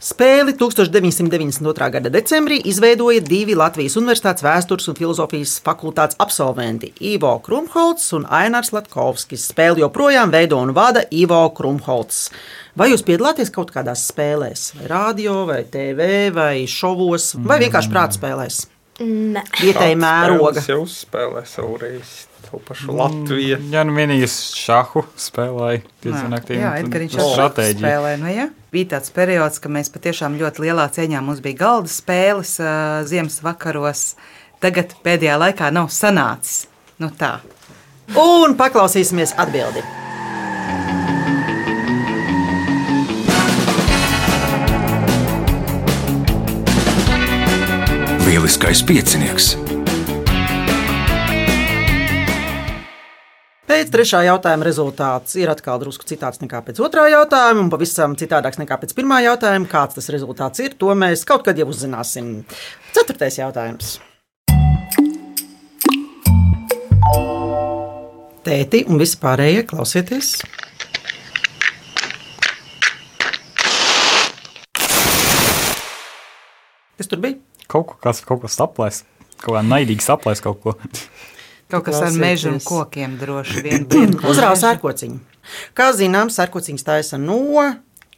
Spēli 0.00 0.54
1992. 0.58 1.88
gada 1.96 2.10
decembrī 2.12 2.58
izveidoja 2.68 3.22
divi 3.24 3.54
Latvijas 3.56 3.96
Universitātes 4.00 4.44
vēstures 4.44 4.88
un 4.90 4.96
filozofijas 4.98 5.58
fakultātes 5.64 6.18
absolventi- 6.20 6.92
Ivo 7.12 7.38
Krumholts 7.44 8.12
un 8.16 8.24
Ainārs 8.24 8.72
Latkovskis. 8.72 9.46
Spēli 9.52 9.84
joprojām 9.84 10.32
veido 10.32 10.58
un 10.58 10.74
vada 10.74 11.04
Ivo 11.10 11.48
Krumholts. 11.56 12.30
Vai 12.76 12.90
jūs 12.90 13.04
piedalāties 13.06 13.52
kaut 13.54 13.70
kādās 13.70 14.08
spēlēs, 14.10 14.74
vai 14.74 14.88
radio, 14.88 15.44
vai 15.46 15.62
TV, 15.64 16.30
vai 16.34 16.66
šovos, 16.66 17.34
vai 17.38 17.60
vienkārši 17.60 17.90
prāta 17.92 18.18
spēlēs? 18.18 18.66
Nē. 19.00 19.42
Vietēji 19.60 19.96
mēroga. 19.98 20.58
Es 20.58 20.68
jau 20.70 20.82
uzspēlēju 20.82 21.46
savu 21.46 21.78
reizi. 21.78 22.33
To 22.50 22.60
pašu 22.68 22.94
Latviju. 22.98 23.58
Jā, 23.72 23.82
nu 23.86 23.94
vienīgi 23.96 24.26
es 24.26 24.36
šahu 24.58 25.04
spēlēju 25.20 25.82
diezgan 26.04 26.36
aktīvi. 26.38 26.60
Jā, 26.60 26.72
Edgars, 26.82 27.02
viņš 27.04 27.16
tas 27.16 27.22
jau 27.24 27.32
stratēģija. 27.32 27.80
spēlē. 27.82 28.12
Nu, 28.20 28.30
jā. 28.32 28.46
Bija 28.74 28.90
tāds 28.96 29.12
periods, 29.14 29.60
ka 29.62 29.72
mēs 29.72 29.90
patiešām 29.94 30.38
ļoti 30.40 30.66
lielā 30.66 30.86
cieņā 30.94 31.22
mums 31.24 31.42
bija 31.44 31.60
galda 31.64 31.90
spēles 31.92 32.56
uh, 32.62 33.02
ziemas 33.08 33.40
vakaros. 33.44 34.06
Tagad 34.62 34.94
pēdējā 35.04 35.36
laikā 35.40 35.70
nav 35.74 35.90
sanācis. 35.94 36.66
Nu, 37.02 37.10
tā. 37.10 37.36
Un 38.18 38.56
paklausīsimies 38.58 39.34
atbildi. 39.40 39.82
Lieliskais 48.26 48.82
piecinieks. 48.82 49.54
Pēc 53.74 53.88
trešā 53.90 54.20
jautājuma 54.22 54.62
rezultāts 54.68 55.32
ir 55.34 55.50
atkal 55.50 55.80
drusku 55.82 56.06
citāds 56.06 56.38
nekā 56.38 56.60
pēc 56.62 56.78
otrā 56.86 57.08
jautājuma, 57.10 57.64
un 57.64 57.70
pavisam 57.72 58.12
citādāks 58.14 58.60
nekā 58.60 58.76
pēc 58.78 58.92
pirmā 58.94 59.16
jautājuma. 59.24 59.66
Kāds 59.66 59.96
tas 59.96 60.06
rezultāts 60.14 60.62
ir, 60.62 60.76
to 60.78 60.92
mēs 60.94 61.24
kaut 61.26 61.42
kad 61.48 61.58
jau 61.58 61.66
uzzināsim. 61.72 62.28
Ceturtais 62.94 63.34
jautājums. 63.40 63.96
Tēti 68.46 68.84
un 68.86 69.02
visi 69.02 69.18
pārējie 69.18 69.64
klausieties. 69.72 70.30
Kas 76.94 77.10
tur 77.10 77.26
bija? 77.26 77.42
Kaut 77.66 77.98
kas, 77.98 78.22
kaut 78.22 78.46
ko 78.46 78.54
saplēs. 78.60 79.02
Kaut 79.42 79.58
kā 79.58 79.66
naidīgi 79.66 80.06
saplēs 80.06 80.46
kaut 80.46 80.62
ko. 80.62 80.78
Kaut 81.72 81.86
kas 81.86 82.00
ar 82.04 82.12
mežu 82.20 82.50
un 82.52 82.60
kokiem 82.62 83.16
droši 83.20 83.62
vien. 83.64 83.86
Uzrāva 84.30 84.56
sērkociņu. 84.60 85.18
Kā 85.76 85.90
zināms, 85.96 86.36
sērkociņš 86.38 86.84
taisa 86.86 87.18
no 87.20 87.38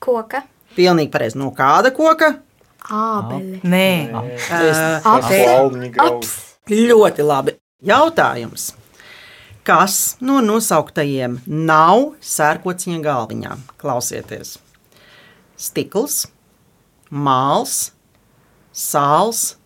Koka. 0.02 0.42
pilnīgi 0.76 1.10
pareizi 1.10 1.38
no 1.40 1.50
kāda 1.56 1.90
koka. 1.94 2.34
ābeli. 2.86 3.60
Nē, 3.66 3.86
Palmiņa 5.02 5.92
grauds. 5.94 6.34
Ļoti 6.70 7.24
labi. 7.26 7.56
Jautājums. 7.86 8.72
Kas 9.66 10.16
no 10.22 10.38
nosauktajiem 10.44 11.40
nav 11.46 12.12
sērkociņa 12.22 13.00
galviņā? 13.02 13.56
Klausieties. 13.82 14.52
Stikls, 15.58 16.26
māls, 17.10 17.90
sāls 18.70 19.56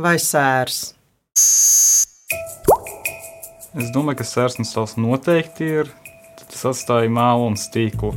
vai 0.00 0.16
sērs? 0.18 0.80
Es 3.74 3.90
domāju, 3.90 4.20
ka 4.20 4.26
sērsnes 4.28 4.70
tavs 4.70 4.94
noteikti 5.00 5.66
ir. 5.80 5.88
Tas 6.38 6.62
atstāja 6.70 7.10
mālu 7.10 7.48
un 7.50 7.56
stīklu. 7.58 8.12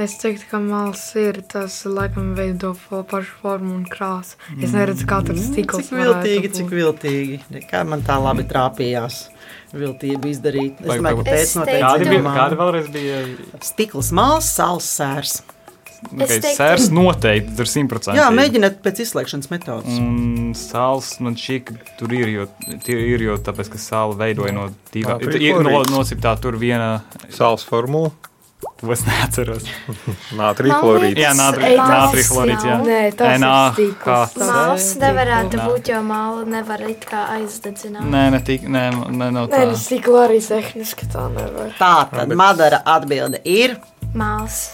Es 0.00 0.14
teiktu, 0.16 0.46
ka 0.48 0.60
mākslinieks 0.62 1.02
ir 1.20 1.38
tas, 1.50 1.74
laikam, 1.84 2.30
veido 2.38 2.70
pašu 2.88 3.34
formu 3.42 3.74
un 3.76 3.82
krāsu. 3.90 4.38
Es 4.56 4.72
neredzu, 4.72 5.04
kā 5.10 5.18
tur 5.26 5.36
stikls 5.36 5.90
Cik 5.90 5.98
viltīgi, 5.98 6.52
cik 6.56 6.72
viltīgi. 6.72 7.40
Kā 7.68 7.82
man 7.84 8.00
tā 8.06 8.16
labi 8.22 8.46
trāpījās. 8.48 9.26
Viltība 9.76 10.30
izdarīt. 10.30 10.80
Es 10.80 10.94
domāju, 10.94 11.20
ka 11.20 11.28
pēc 11.28 11.56
noteikti 11.58 11.84
Kādi 11.84 12.08
bija, 12.08 12.22
domā. 12.22 12.36
kādi 12.38 12.60
vēlreiz 12.62 12.88
bija? 12.94 13.20
Stikls 13.66 14.12
māls, 14.16 14.48
sāls 14.56 14.88
sērs. 14.96 15.40
Okay, 16.10 16.40
teiktu- 16.40 16.56
Sērs 16.56 16.88
noteikti 16.90 17.52
tur 17.58 17.68
simtprocentīgi. 17.68 18.18
Jā, 18.18 18.30
mēģiniet 18.34 18.80
pēc 18.82 19.02
izslēgšanas 19.04 19.50
metodas. 19.52 19.98
Un 20.00 20.54
sāls 20.58 21.12
man 21.20 21.36
ka 21.60 21.74
tur 22.00 22.12
ir, 22.16 22.28
jo, 22.32 22.46
tie 22.86 22.96
ir, 23.12 23.22
jo 23.28 23.36
tāpēc, 23.36 23.68
ka 23.74 23.78
sāla 23.78 24.16
veidoja 24.18 24.54
no 24.56 24.70
divām. 24.94 25.20
Ir 25.22 25.60
no, 25.60 25.70
chlorīds. 25.70 25.92
nosiptā 25.94 26.34
tur 26.40 26.56
viena, 26.58 27.02
Sāls 27.30 27.62
formula, 27.68 28.10
to 28.80 28.90
es 28.92 29.04
neatceros. 29.06 29.64
nātrija 30.40 30.80
chlorīds. 30.80 31.20
Jā, 31.20 31.30
nātrija 31.36 31.76
tas 31.86 32.28
chlorīds, 32.32 32.64
jā. 32.64 32.74
nav. 32.80 32.86
Nē, 32.88 33.00
tas 33.20 33.40
ir. 33.44 33.46
Tas 34.34 34.50
Māls 34.50 34.90
nevarētu 35.04 35.60
Nā. 35.60 35.68
būt, 35.70 35.92
jo 35.94 36.02
māla 36.10 36.44
nevar 36.58 36.84
it 36.88 37.06
kā 37.08 37.26
aizdedzināt. 37.36 38.08
Nē, 38.08 38.26
ne 38.34 38.40
tik, 38.50 38.62
nē, 38.66 38.84
nē, 39.14 39.30
nav 39.36 39.48
Nē, 39.52 39.56
tā. 39.62 39.64
nu 39.70 39.76
stikla 39.76 40.26
arī 40.26 40.40
tehniski 40.48 41.06
tā 41.12 41.28
nevar. 41.36 41.72
Tā 41.78 41.94
tad 42.10 42.34
Madara 42.40 42.82
atbilde 42.84 43.40
ir 43.44 43.76
Māls. 44.16 44.72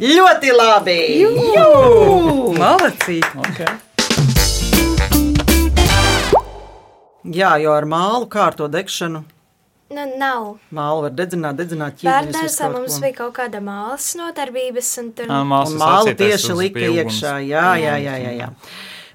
Ļoti 0.00 0.52
labi. 0.56 0.98
Jū! 1.20 2.54
Malacīt! 2.56 3.26
Okay. 3.48 3.72
Jā, 7.32 7.54
jo 7.62 7.70
ar 7.76 7.86
mālu 7.86 8.26
kārto 8.30 8.66
degšanu. 8.70 9.22
Nu, 9.92 10.04
nav. 10.18 10.46
Mālu 10.72 11.04
var 11.04 11.12
dedzināt, 11.14 11.58
dedzināt 11.60 11.98
ķīmijas. 12.00 12.32
Bērnēsā 12.32 12.70
mums 12.72 12.96
bija 13.02 13.18
kaut 13.20 13.34
kāda 13.36 13.60
mākslas 13.62 14.16
nodarbības, 14.18 14.88
un 15.02 15.10
tur 15.18 15.28
mākslas 15.28 15.74
Un 15.76 15.82
mālu 15.82 16.08
atsieties 16.08 16.32
tieši 16.32 16.56
lika 16.58 16.86
iekšā. 16.88 17.34
Jā, 17.44 17.66
jā, 17.78 17.98
jā, 18.00 18.16
jā, 18.24 18.32
jā. 18.40 18.48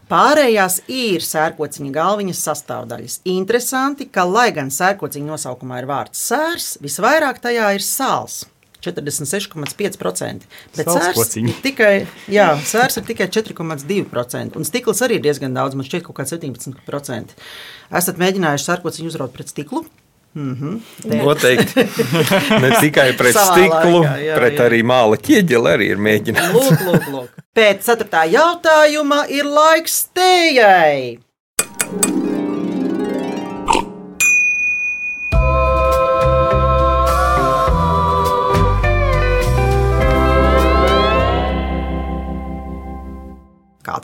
Pārējās 0.08 0.78
ir 0.88 1.26
sērkociņa 1.26 1.90
galviņas 1.98 2.44
sastāvdaļas. 2.48 3.18
Interesanti, 3.28 4.08
ka, 4.08 4.24
lai 4.24 4.52
gan 4.56 4.70
sērkociņa 4.72 5.34
nosaukumā 5.34 5.82
ir 5.82 5.90
vārds 5.90 6.22
sērs, 6.30 6.70
visvairāk 6.86 7.42
tajā 7.44 7.74
ir 7.76 7.84
sāls. 7.84 8.46
46,5%. 8.86 10.48
Bet 10.78 10.92
sērs 10.94 11.38
ir 11.40 11.54
tikai, 11.64 11.94
jā, 12.32 12.50
sērs 12.68 13.00
ir 13.02 13.08
tikai 13.08 13.30
4,2%. 13.34 14.58
Un 14.58 14.68
stikls 14.68 15.02
arī 15.06 15.20
ir 15.20 15.26
diezgan 15.26 15.58
daudz, 15.58 15.78
man 15.78 15.88
šķiet, 15.88 16.06
kaut 16.08 16.20
kāds 16.20 16.36
17%. 16.36 17.38
Esat 18.02 18.22
mēģinājuši 18.22 18.70
sērkociņu 18.70 19.14
uzraut 19.14 19.34
pret 19.36 19.54
stiklu? 19.54 19.86
Noteikti. 20.38 21.88
Ne 22.62 22.72
tikai 22.82 23.12
pret 23.18 23.34
Savā 23.34 23.56
stiklu, 23.56 24.02
laikā, 24.04 24.18
jā, 24.22 24.36
pret 24.38 24.60
jā. 24.60 24.66
arī 24.68 24.82
māla 24.86 25.18
ķieģeli 25.18 25.72
arī 25.72 25.88
ir 25.96 26.02
mēģināts. 26.08 26.54
Lūk, 26.54 26.84
lūk, 26.86 27.08
lūk. 27.14 27.46
Pēc 27.58 27.88
ceturtā 27.88 28.28
jautājuma 28.30 29.24
ir 29.34 29.50
laiks 29.50 30.04
stējai. 30.06 31.18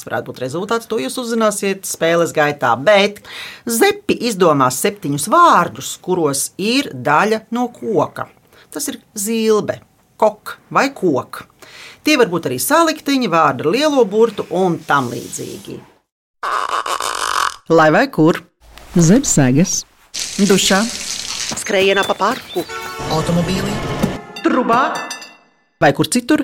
Kāds 0.03 0.11
varētu 0.11 0.31
būt 0.31 0.39
rezultāts, 0.43 0.87
to 0.91 0.97
jūs 0.99 1.15
uzzināsiet 1.21 1.85
spēles 1.87 2.33
gaitā. 2.35 2.73
Bet 2.75 3.21
Zepi 3.63 4.17
izdomās 4.27 4.81
septiņus 4.83 5.29
vārdus, 5.31 5.93
kuros 6.03 6.51
ir 6.59 6.89
daļa 6.91 7.45
no 7.55 7.69
koka. 7.71 8.27
Tas 8.73 8.89
ir 8.91 8.99
zilbe, 9.15 9.79
kok 10.19 10.57
vai 10.69 10.89
koka. 10.91 11.47
Tie 12.03 12.17
var 12.19 12.27
būt 12.27 12.49
arī 12.49 12.59
saliktiņi, 12.59 13.29
vārdi 13.31 13.63
ar 13.63 13.71
lielo 13.71 14.03
burtu 14.03 14.43
un 14.51 14.75
tam 14.83 15.07
līdzīgi. 15.13 15.79
Lai 17.71 17.89
vai 17.95 18.09
kur? 18.11 18.41
Zem 18.99 19.23
sēgas, 19.23 19.85
dušā, 20.43 20.81
skrejienā 21.63 22.03
pa 22.03 22.17
parku, 22.19 22.65
automobīlī, 23.15 23.77
trubā 24.43 24.83
vai 25.79 25.95
kur 25.95 26.11
citur. 26.11 26.43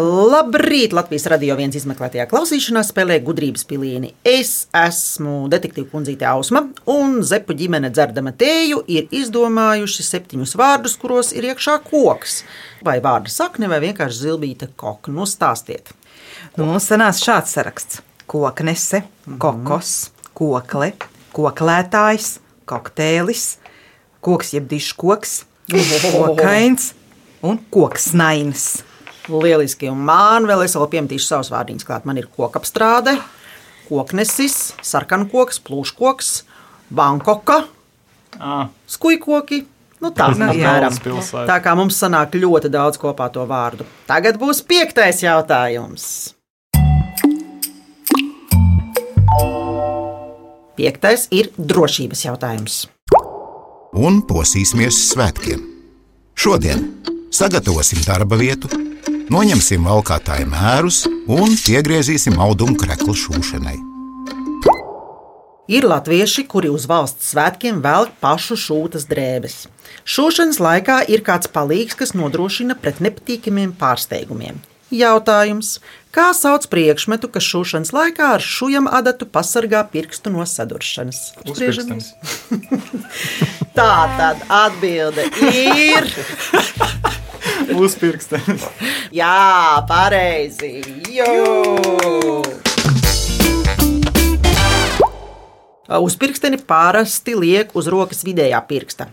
Labrīt! 0.00 0.94
Latvijas 0.96 1.26
radio 1.28 1.54
viens 1.58 1.74
izmeklētajā 1.76 2.24
klausīšanās 2.30 2.88
spēlē 2.92 3.18
gudrības 3.24 3.66
pilieni. 3.68 4.14
Es 4.24 4.70
esmu 4.76 5.44
detektīva 5.52 5.90
kundzīte 5.92 6.24
Ausma, 6.30 6.62
un 6.88 7.18
Zepu 7.26 7.52
ģimene 7.58 7.90
dzerdama 7.92 8.32
tēju 8.40 8.80
ir 8.88 9.10
izdomājuši 9.12 10.06
septiņus 10.06 10.56
vārdus, 10.56 10.96
kuros 11.00 11.34
ir 11.36 11.50
iekšā 11.50 11.76
koks. 11.84 12.40
Vai 12.86 12.96
vārda 13.04 13.32
sakne, 13.32 13.68
vai 13.68 13.82
vienkārši 13.84 14.22
zilbīta 14.24 14.70
koka. 14.80 15.12
Nu, 15.12 15.28
stāstiet! 15.28 15.92
Nu, 16.56 16.64
mums 16.64 16.88
sanāca 16.88 17.20
šāds 17.20 17.56
saraksts: 17.58 18.00
koknese, 18.30 19.02
kokos, 19.42 19.96
kokle, 20.32 20.94
koklētājs, 21.36 22.38
kokteilis, 22.70 23.50
koks 24.24 24.54
jeb 24.56 24.70
diškoks, 24.70 25.42
kokains 26.14 26.94
un 27.44 27.60
koksnainis. 27.74 28.70
Lieliski, 29.32 29.88
un 29.92 30.02
man 30.06 30.48
vēl 30.48 30.64
es 30.66 30.74
vēl 30.76 30.88
piemetīšu 30.90 31.26
savus 31.26 31.50
vārdus 31.52 31.86
klāt. 31.86 32.06
Man 32.08 32.18
ir 32.20 32.26
kokapstrāde, 32.34 33.16
koknesis, 33.88 34.74
sarkankoks, 34.82 35.60
plūškoks, 35.66 36.32
bankoka, 36.90 37.62
skujkoki. 38.90 39.64
Nu, 40.00 40.08
tā. 40.16 40.30
Tā 41.46 41.58
kā 41.60 41.74
mums 41.76 41.98
sanāk 42.00 42.34
ļoti 42.40 42.70
daudz 42.72 42.96
kopā 43.00 43.28
to 43.32 43.44
vārdu. 43.44 43.84
Tagad 44.08 44.40
būs 44.40 44.62
piektais 44.64 45.20
jautājums. 45.20 46.06
Piektais 50.80 51.26
ir 51.36 51.52
drošības 51.58 52.24
jautājums. 52.24 52.86
un 53.92 54.22
posīsimies 54.22 54.96
svētkiem. 55.10 55.60
Šodien 56.38 56.86
sagatavosim 57.34 58.00
darba 58.06 58.38
vietu, 58.40 58.70
noņemsim 59.30 59.86
valkātāju 59.86 60.48
mērus 60.50 61.04
un 61.30 61.54
piegriezīsim 61.54 62.38
audumu 62.42 62.76
kreklu 62.80 63.14
šūšanai. 63.14 63.76
Ir 65.70 65.86
latvieši, 65.86 66.48
kuri 66.50 66.66
uz 66.74 66.88
valsts 66.90 67.30
svētkiem 67.30 67.78
velk 67.84 68.16
pašu 68.22 68.56
šūtas 68.58 69.04
drēbes. 69.06 69.68
Šūšanas 70.02 70.58
laikā 70.58 70.96
ir 71.14 71.22
kāds 71.22 71.46
palīgs, 71.54 71.94
kas 71.94 72.10
nodrošina 72.18 72.74
pret 72.74 72.98
nepatīkamiem 72.98 73.76
pārsteigumiem. 73.78 74.58
Jautājums: 74.90 75.76
kā 76.10 76.32
sauc 76.34 76.66
priekšmetu, 76.72 77.30
kas 77.30 77.46
šūšanas 77.46 77.94
laikā 77.94 78.32
ar 78.40 78.42
šujam 78.42 78.90
adatu 78.90 79.30
pasargā 79.30 79.84
pirkstu 79.92 80.34
no 80.34 80.42
saduršanas? 80.42 81.22
Tā 83.78 83.94
tad 84.18 84.42
atbilde 84.50 85.30
ir. 85.54 86.10
Uzpirkstens. 87.76 88.66
Jā, 89.20 89.84
pareizi. 89.88 90.80
Jo! 91.12 92.42
Uz 95.90 96.14
pirksteni 96.14 96.54
parasti 96.62 97.34
liek 97.34 97.72
uz 97.74 97.88
rokas 97.90 98.22
vidējā 98.22 98.60
pirksta. 98.68 99.08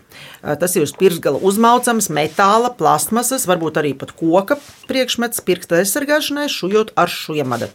Tas 0.60 0.76
ir 0.78 0.84
uz 0.86 0.92
pirkstgala 0.94 1.40
uzmaucams, 1.42 2.06
metāla, 2.14 2.70
plastmasas, 2.78 3.48
varbūt 3.50 3.80
arī 3.82 3.96
pat 3.98 4.14
koka 4.14 4.60
priekšmets 4.86 5.42
pirksta 5.42 5.80
aizsargāšanai, 5.80 6.46
šujot 6.46 6.94
ar 6.94 7.10
šujamadu. 7.10 7.72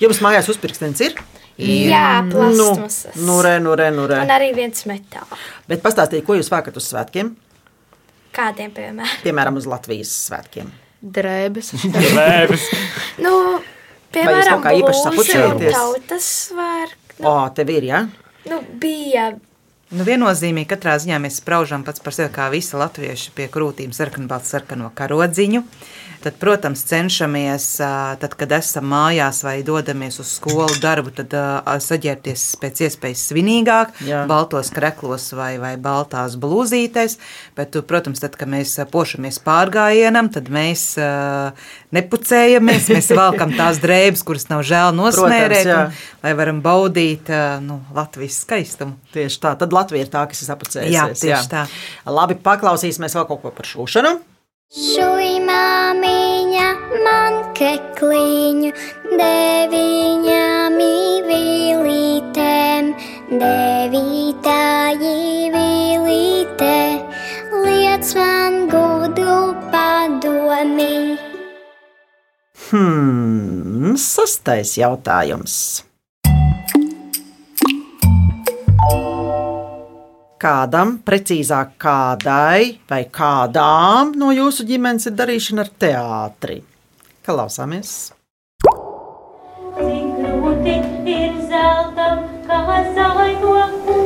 Jums 0.00 0.22
mājās 0.24 0.48
uzpirkstenis 0.52 1.04
ir? 1.04 1.20
Jā, 1.60 2.24
plastmasas. 2.32 3.12
Nu, 3.20 3.28
nu, 3.28 3.40
re, 3.44 3.58
nu, 3.60 3.76
re, 3.76 3.90
nu, 3.92 4.08
re. 4.08 4.22
Un 4.24 4.32
arī 4.32 4.54
viens 4.56 4.88
metāls. 4.88 5.44
Bet 5.68 5.84
pastāstiet, 5.84 6.24
ko 6.24 6.36
jūs 6.40 6.48
vēkat 6.52 6.80
uz 6.80 6.88
svētkiem? 6.88 7.34
Kādiem, 8.36 8.74
piemēram? 8.76 9.22
Piemēram, 9.24 9.56
uz 9.60 9.66
Latvijas 9.70 10.12
svētkiem. 10.26 10.68
Drēbes. 11.00 11.72
Vēbis. 12.16 12.68
Nu, 13.24 13.32
piemēram, 14.12 14.60
kā 14.64 14.74
īpaši 14.76 15.02
sapucējaties? 15.06 15.76
tautas 15.76 16.30
svērk. 16.46 17.16
O, 17.24 17.36
tev 17.56 17.72
ir, 17.72 17.88
jā? 17.88 18.02
Ja? 18.04 18.52
Nu, 18.52 18.60
bija 18.80 19.30
Nu, 19.94 20.02
viennozīmīgi 20.02 20.66
katrā 20.72 20.96
ziņā 20.98 21.20
mēs 21.22 21.36
spraužam 21.38 21.84
pats 21.86 22.02
par 22.02 22.14
sevi, 22.14 22.32
kā 22.34 22.48
visi 22.50 22.74
latvieši 22.74 23.30
pie 23.36 23.44
krūtīm 23.54 23.92
sarkanbaltu 23.94 24.50
sarkano 24.50 24.88
karodziņu. 24.98 25.60
Tad, 26.24 26.36
protams, 26.40 26.82
cenšamies, 26.88 27.66
tad, 28.20 28.34
kad 28.38 28.52
esam 28.56 28.88
mājās 28.90 29.42
vai 29.46 29.58
dodamies 29.66 30.18
uz 30.22 30.32
skolu 30.38 30.78
darbu, 30.82 31.12
tad 31.14 31.34
saģērbties 31.84 32.44
pēc 32.62 32.82
iespējas 32.88 33.24
svinīgāk, 33.30 33.94
Jā. 34.06 34.24
baltos 34.30 34.72
kreklos 34.74 35.28
vai, 35.36 35.54
vai 35.62 35.74
baltās 35.80 36.38
blūzītēs. 36.40 37.18
Bet, 37.58 37.76
protams, 37.88 38.22
tad, 38.24 38.38
kad 38.40 38.50
mēs 38.50 38.74
pošamies 38.92 39.40
pārgājienam, 39.44 40.30
tad 40.34 40.50
mēs 40.52 40.88
nepucējamies, 41.96 42.90
mēs 42.96 43.12
valkam 43.16 43.54
tās 43.56 43.80
drēbes, 43.82 44.24
kuras 44.26 44.48
nav 44.52 44.64
žēl 44.66 44.94
nosmērēt, 44.96 45.68
jā. 45.68 45.80
un, 45.86 46.06
lai 46.26 46.36
varam 46.38 46.62
baudīt 46.64 47.30
nu, 47.64 47.80
Latvijas 47.96 48.40
skaistumu. 48.44 48.96
Tieši 49.14 49.42
tā, 49.42 49.56
tad 49.60 49.76
Latvija 49.76 50.06
ir 50.06 50.12
tā, 50.12 50.24
kas 50.30 50.42
ir 50.42 50.54
apcēlusies. 50.56 50.94
Jā, 50.96 51.10
tieši 51.12 51.52
tā. 51.52 51.66
Labi, 52.08 52.38
paklausīsimies 52.40 53.16
vēl 53.16 53.28
kaut 53.28 53.44
ko 53.44 53.54
par 53.54 53.68
šūšanu. 53.68 54.16
Šui 54.74 55.38
māmiņa 55.46 56.70
man 57.04 57.36
kekliņu, 57.54 58.72
deviņām 59.14 60.80
īvīlītēm, 60.82 62.88
devītāji 63.30 65.14
vīlītē, 65.54 66.74
liec 67.62 68.10
man 68.18 68.66
gudru 68.74 69.54
padomi. 69.70 71.14
Hmm, 72.66 73.94
sastais 73.94 74.74
jautājums. 74.82 75.85
Kādam, 80.46 80.92
precīzāk, 81.02 81.72
kādai 81.82 82.76
vai 82.86 83.00
kādām 83.10 84.12
no 84.14 84.28
jūsu 84.30 84.62
ģimenes 84.68 85.08
ir 85.10 85.16
darīšana 85.18 85.64
ar 85.64 85.70
teātri? 85.82 86.60
Klausāmies! 87.26 88.12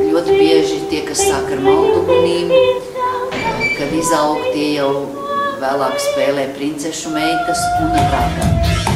Ļoti 0.09 0.39
bieži 0.39 0.79
tie, 0.89 1.03
kas 1.05 1.21
sāk 1.27 1.53
ar 1.53 1.61
maltu 1.61 2.01
gunīm, 2.09 2.49
kad 3.77 3.93
izaug 4.01 4.41
tie 4.55 4.71
jau 4.79 4.89
vēlāk 5.61 6.01
spēlē 6.09 6.49
princešu 6.57 7.13
meitas 7.13 7.61
un 7.83 7.93
rākā. 8.15 8.90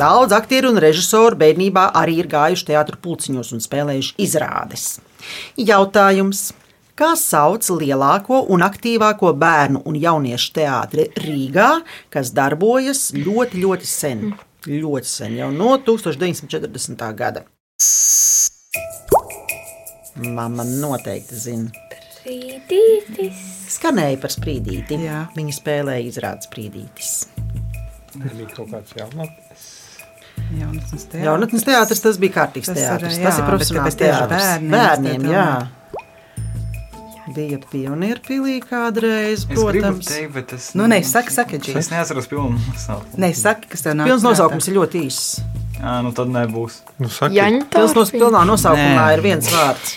Daudz 0.00 0.32
aktieru 0.32 0.70
un 0.72 0.78
režisoru 0.80 1.36
bērnībā 1.36 1.90
arī 1.98 2.14
ir 2.22 2.28
gājuši 2.32 2.70
teātros 2.70 3.00
pulciņos 3.04 3.50
un 3.52 3.60
spēlējuši 3.60 4.14
izrādes. 4.24 4.84
Jautājums. 5.60 6.54
Kā 6.96 7.10
sauc 7.20 7.66
lielāko 7.80 8.38
un 8.54 8.64
aktīvāko 8.64 9.34
bērnu 9.42 9.82
un 9.88 9.98
jauniešu 10.00 10.54
teātri 10.56 11.06
Rīgā, 11.20 11.68
kas 12.12 12.32
darbojas 12.36 13.10
ļoti, 13.16 13.60
ļoti 13.64 13.88
sen? 13.88 14.22
Ļoti 14.68 15.10
sen, 15.10 15.36
jau 15.40 15.50
no 15.52 15.74
1940. 15.84 17.04
gada. 17.20 17.44
Mama 20.20 20.64
noteikti 20.64 21.42
zina. 21.44 21.88
Rītītis. 22.24 23.44
Skanēja 23.76 24.20
par 24.24 24.32
sprīdīti. 24.32 25.02
Jā. 25.04 25.26
Viņa 25.36 25.58
spēlēja 25.60 26.08
izrādes 26.08 26.48
sprīdītis. 26.48 27.14
Bija 28.16 28.48
kaut 28.56 28.72
kāds 28.72 28.96
jaunatnes. 28.96 29.69
Jaunatnes 30.50 31.04
teātris. 31.06 31.24
Jaunatnes 31.24 31.64
teātris 31.66 32.00
tas 32.02 32.16
bija 32.18 32.32
kārtīgs 32.40 32.66
Tas 32.70 32.78
ir, 32.78 32.82
teātris. 32.84 33.18
jā, 33.18 33.24
Tas 33.28 33.38
ir 33.38 33.44
profesionāls 33.46 33.96
teātris. 34.00 34.46
bērniem 34.48 34.72
Bērniem, 34.74 35.28
jā. 35.30 35.44
tā 35.60 35.68
Bija 37.30 37.58
pionieru 37.70 38.20
pilī 38.26 38.56
kādreiz, 38.66 39.44
Es 39.44 39.44
gribu 39.46 39.68
protams. 39.70 40.06
teikt, 40.08 40.32
bet 40.34 40.52
es. 40.56 40.64
Nu, 40.74 40.88
nē, 40.90 40.98
saki, 41.06 41.30
saki, 41.30 41.58
Džīs. 41.62 41.76
Es 41.78 41.90
neatceros 41.92 42.26
pilnu 42.26 42.56
nosaukumu. 42.58 43.20
Nē, 43.22 43.28
saki, 43.38 43.68
kas 43.70 43.84
tev 43.86 43.94
nāk. 43.94 44.08
Pilns 44.10 44.24
nosaukums 44.26 44.66
ir 44.66 44.74
ļoti 44.80 45.04
īss. 45.06 45.38
Jā, 45.78 45.92
nu 46.02 46.10
tad 46.16 46.26
nebūs. 46.34 46.80
Nu, 46.98 47.06
saki, 47.08 47.38
Jaņa 47.38 47.68
Pilns 47.70 47.94
nos, 47.94 48.10
pilnā 48.10 48.42
nosaukumā 48.50 49.04
Nē. 49.06 49.14
ir 49.14 49.22
viens 49.28 49.46
vārds. 49.54 49.94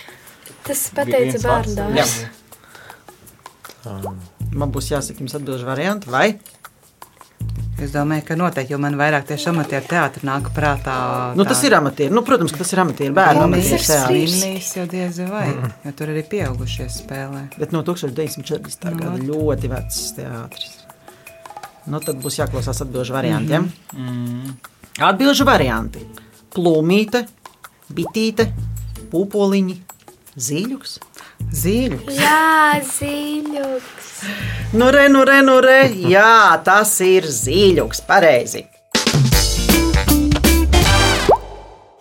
Tas 0.63 0.83
pateica 0.95 1.41
bērnu 1.41 1.73
Jā. 1.73 1.89
dārsts. 1.89 2.25
Man 4.53 4.71
būs 4.71 4.91
jāsaka 4.93 5.17
jums 5.23 5.33
atbilžu 5.35 5.65
varianti, 5.67 6.07
vai? 6.13 6.35
Es 7.83 7.91
domāju, 7.91 8.23
ka 8.29 8.35
noteikti, 8.39 8.71
jo 8.71 8.79
man 8.79 8.95
vairāk 8.95 9.25
tieši 9.27 9.49
amatieru 9.51 9.87
teātris 9.89 10.23
nāk 10.27 10.47
prātā. 10.55 10.95
Nu, 11.35 11.43
tas 11.47 11.59
ir 11.67 11.75
amatieri. 11.75 12.13
Nu, 12.15 12.23
protams, 12.23 12.53
ka 12.53 12.61
tas 12.61 12.71
ir 12.71 12.79
amatieri. 12.83 13.11
Bērnu 13.15 13.43
amatieru 13.47 13.83
teātris. 13.83 14.69
Jau 14.77 14.85
diez 14.91 15.19
vai, 15.27 15.49
jo 15.83 15.93
tur 15.97 16.13
arī 16.13 16.23
pieaugušie 16.31 16.87
spēlē. 16.93 17.43
Bet 17.57 17.75
no 17.75 17.83
1940. 17.83 18.87
gada 19.01 19.17
ļoti 19.19 19.71
vecs 19.73 19.99
teātris. 20.19 20.77
Nu, 21.91 21.99
tad 21.99 22.21
būs 22.23 22.39
jāklausās 22.39 22.79
atbilžu 22.85 23.17
variantiem. 23.17 23.67
Mm. 23.97 24.53
Atbilžu 25.03 25.43
varianti- 25.49 26.05
plūmīte, 26.55 27.25
bitīte, 27.91 28.47
pūpoliņi, 29.11 29.75
zīļuks. 30.47 30.95
Zīļuks. 31.63 32.15
Jā, 32.15 32.79
zīļuks. 32.93 34.02
Nu, 34.73 34.89
re, 34.89 35.07
nu, 35.09 35.23
re, 35.23 35.41
nu, 35.45 35.59
re. 35.61 35.81
Jā, 36.09 36.61
tas 36.65 36.95
ir 37.05 37.27
zīļuks. 37.29 38.05
Pareizi. 38.07 38.65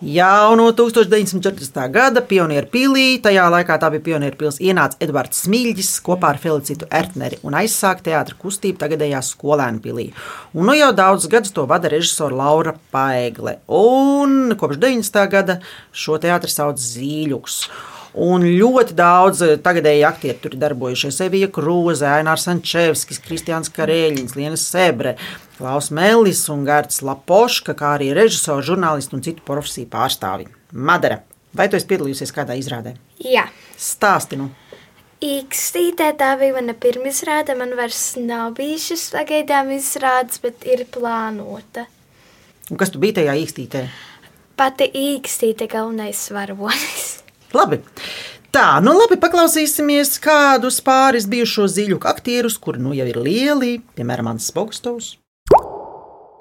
Jau 0.03 0.55
no 0.59 0.65
1940. 0.75 1.77
gada 1.87 2.19
pionieru 2.27 2.67
pilī, 2.67 3.21
tajā 3.23 3.45
laikā 3.53 3.77
tā 3.79 3.87
bija 3.93 4.03
pionieru 4.03 4.35
pils, 4.41 4.57
ienāca 4.59 4.99
Edvards 5.05 5.45
Smilģis 5.45 5.93
kopā 6.03 6.33
ar 6.33 6.39
Felicitu 6.43 6.89
Ertneri 6.91 7.39
un 7.47 7.55
aizsāka 7.55 8.03
teātra 8.09 8.35
kustību 8.41 8.81
tagadējā 8.81 9.21
skolēnu 9.23 9.79
pilī. 9.85 10.09
Un 10.51 10.67
nu 10.67 10.75
jau 10.75 10.91
daudzus 10.97 11.31
gadus 11.31 11.55
to 11.55 11.63
vada 11.71 11.87
režisora 11.93 12.35
Laura 12.35 12.75
Paigle. 12.91 13.61
Un 13.71 14.57
kopš 14.59 14.81
90. 14.83 15.23
gada 15.31 15.61
šo 15.95 16.19
teātru 16.19 16.51
sauc 16.51 16.83
Zīļuks. 16.83 17.61
Un 18.13 18.43
ļoti 18.45 18.93
daudz 18.93 19.41
eh, 19.41 19.55
tagadēji 19.57 20.03
aktieri 20.05 20.37
tur 20.41 20.53
darbojušies. 20.61 21.17
Evija 21.25 21.49
Krūze, 21.53 22.05
Ainārs 22.05 22.45
Sančevskis, 22.45 23.21
Kristians 23.23 23.73
Karēļins, 23.73 24.35
Liena 24.37 24.59
Sebre, 24.59 25.15
Klaus 25.57 25.89
Mellis 25.89 26.43
un 26.53 26.61
Gārds 26.67 27.01
Lapoška, 27.01 27.73
kā 27.77 27.95
arī 27.97 28.11
režisori, 28.13 28.65
žurnālisti 28.69 29.17
un 29.17 29.23
citu 29.25 29.45
profesiju 29.47 29.89
pārstāvi. 29.89 30.45
Madara, 30.73 31.23
vai 31.57 31.65
tu 31.69 31.79
esi 31.79 31.89
piedalījusies 31.89 32.35
kādā 32.35 32.57
izrādē? 32.59 32.93
Jā. 33.23 33.47
Stāsti 33.81 34.37
nu! 34.37 34.51
Īkstītē 35.23 36.11
tā 36.19 36.33
bija 36.37 36.57
mana 36.57 36.75
pirmā 36.75 37.09
izrāde. 37.09 37.55
Man 37.55 37.73
vairs 37.79 38.17
nav 38.19 38.57
bijušas 38.59 39.07
pagaidām 39.15 39.71
izrādes, 39.73 40.41
bet 40.43 40.67
ir 40.67 40.83
plānota. 40.91 41.87
Un 42.69 42.77
kas 42.77 42.91
tu 42.93 42.99
biji 42.99 43.21
tajā 43.21 43.39
īkstītē? 43.41 43.87
Pati 44.59 44.91
īkstīte 44.91 45.65
galvenais 45.71 46.27
varonis. 46.35 47.22
Labi. 47.53 47.79
Tā, 48.53 48.77
nu 48.85 48.93
labi, 48.93 49.17
paklausīsimies 49.17 50.19
kādus 50.21 50.77
pāris 50.85 51.25
bijušo 51.29 51.65
ziļu 51.73 51.97
aktierus, 52.05 52.59
kuri 52.61 52.81
nu 52.81 52.93
jau 52.93 53.07
ir 53.09 53.17
lieli, 53.17 53.75
piemēram, 53.97 54.29
Mans 54.29 54.51
Bogstovs. 54.53 55.15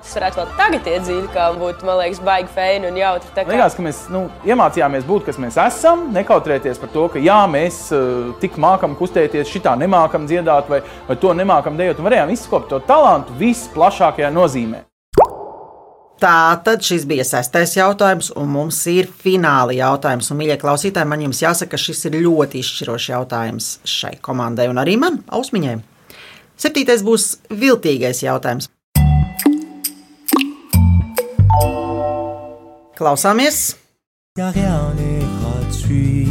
Tas 0.03 0.17
varētu 0.19 0.41
vēl 0.41 0.49
tagad 0.59 0.89
iet 0.91 1.05
dzīvi, 1.07 1.29
kā 1.33 1.47
būtu, 1.55 1.87
man 1.87 2.01
liekas, 2.01 2.21
baigi 2.27 2.51
feini 2.53 2.89
un 2.91 2.97
jautri. 2.99 3.31
Tā 3.37 3.45
Man 3.47 3.55
liekas, 3.55 3.77
ka 3.79 3.85
mēs 3.87 4.01
nu, 4.11 4.25
iemācījāmies 4.51 5.07
būt, 5.07 5.25
kas 5.29 5.41
mēs 5.41 5.57
esam, 5.63 6.09
nekautrēties 6.13 6.81
par 6.83 6.91
to, 6.93 7.07
ka 7.15 7.23
jā, 7.23 7.39
mēs 7.49 7.85
uh, 7.95 8.33
tik 8.43 8.59
mākam 8.61 8.97
kustēties, 8.99 9.49
šitā 9.53 9.77
nemākam 9.79 10.27
dziedāt 10.27 10.69
vai, 10.73 10.83
vai 11.07 11.21
to 11.23 11.33
nemākam 11.39 11.79
dejot. 11.79 12.03
Un 12.03 12.11
varējām 12.11 12.35
izkopt 12.35 12.73
to 12.75 12.83
talantu 12.89 13.39
visplašākajā 13.41 14.33
nozīmē. 14.35 14.83
Tā 16.23 16.55
tad 16.63 16.85
šis 16.87 17.03
bija 17.11 17.25
sestais 17.27 17.73
jautājums, 17.75 18.29
un 18.39 18.47
mums 18.55 18.77
ir 18.87 19.09
fināla 19.11 19.75
jautājums. 19.75 20.29
Un, 20.31 20.39
mīļie 20.39 20.55
klausītāji, 20.61 21.09
man 21.11 21.25
jums 21.25 21.41
jāsaka, 21.43 21.73
ka 21.73 21.81
šis 21.83 22.05
ir 22.07 22.21
ļoti 22.23 22.61
izšķirošs 22.63 23.09
jautājums 23.11 23.71
šai 23.83 24.13
komandai 24.23 24.69
un 24.71 24.79
arī 24.79 24.95
man, 25.03 25.19
Ausmiņai. 25.35 25.81
Septītais 26.63 27.03
būs 27.03 27.25
viltīgais 27.51 28.23
jautājums. 28.23 28.71
Klausāmies! 32.95 33.75
A 34.39 34.53
rien 34.55 34.95
n'est 34.95 35.27
gratuit 35.43 36.29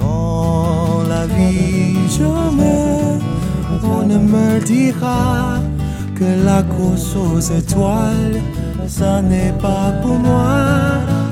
dans 0.00 1.04
la 1.06 1.26
vie, 1.26 2.08
jamais 2.08 3.20
on 3.84 4.08
ne 4.08 4.16
me 4.16 4.58
dira 4.64 5.60
que 6.16 6.44
la 6.46 6.62
course 6.62 7.14
aux 7.14 7.40
étoiles, 7.40 8.40
ça 8.88 9.22
n'est 9.22 9.52
pas 9.60 9.92
pour 10.02 10.18
moi. 10.18 11.22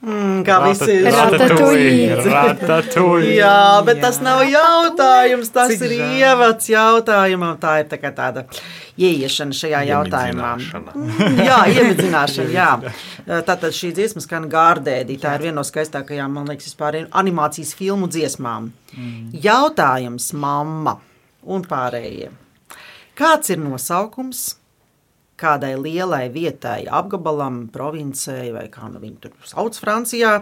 Mm, 0.00 0.44
kā 0.48 0.56
visi 0.64 0.94
Ratatouille, 1.04 2.14
ratatouille. 2.24 3.34
Jā, 3.36 3.82
bet 3.84 3.98
tas 4.00 4.16
nav 4.24 4.40
jautājums, 4.48 5.50
tas 5.52 5.74
Cik 5.74 5.82
ir 5.84 5.92
žēl. 5.98 6.14
ievads 6.22 6.70
jautājumam. 6.72 7.58
Tā 7.60 7.74
ir 7.82 7.90
tā 7.90 7.98
tāda 8.16 8.46
ieiešana 8.96 9.52
šajā 9.52 9.82
jautājumā. 9.90 10.54
Mm, 10.94 11.42
Jā, 11.44 11.58
iemidzināšana, 11.74 12.48
jā. 12.54 12.70
Tātad 13.48 13.76
šī 13.76 13.92
dziesma 13.98 14.24
skan 14.24 14.48
gārdēdī. 14.48 15.18
Tā 15.20 15.34
ir 15.36 15.44
viena 15.50 15.58
no 15.60 15.66
skaistākajām, 15.68 16.32
man 16.32 16.48
liekas, 16.48 16.70
vispār 16.72 17.02
animācijas 17.04 17.74
filmu 17.76 18.08
dziesmām. 18.08 18.72
Jautājums 19.36 20.32
mamma 20.32 20.96
un 21.44 21.60
pārējie. 21.68 22.32
Kāds 23.20 23.52
ir 23.52 23.60
nosaukums 23.60 24.54
kādai 25.40 25.74
lielai 25.80 26.26
vietai, 26.32 26.84
apgabalam, 26.86 27.64
provincei 27.72 28.50
vai 28.54 28.66
kā 28.72 28.90
nu 28.92 29.00
viņi 29.02 29.18
tur 29.24 29.32
sauc 29.48 29.78
Francijā, 29.80 30.36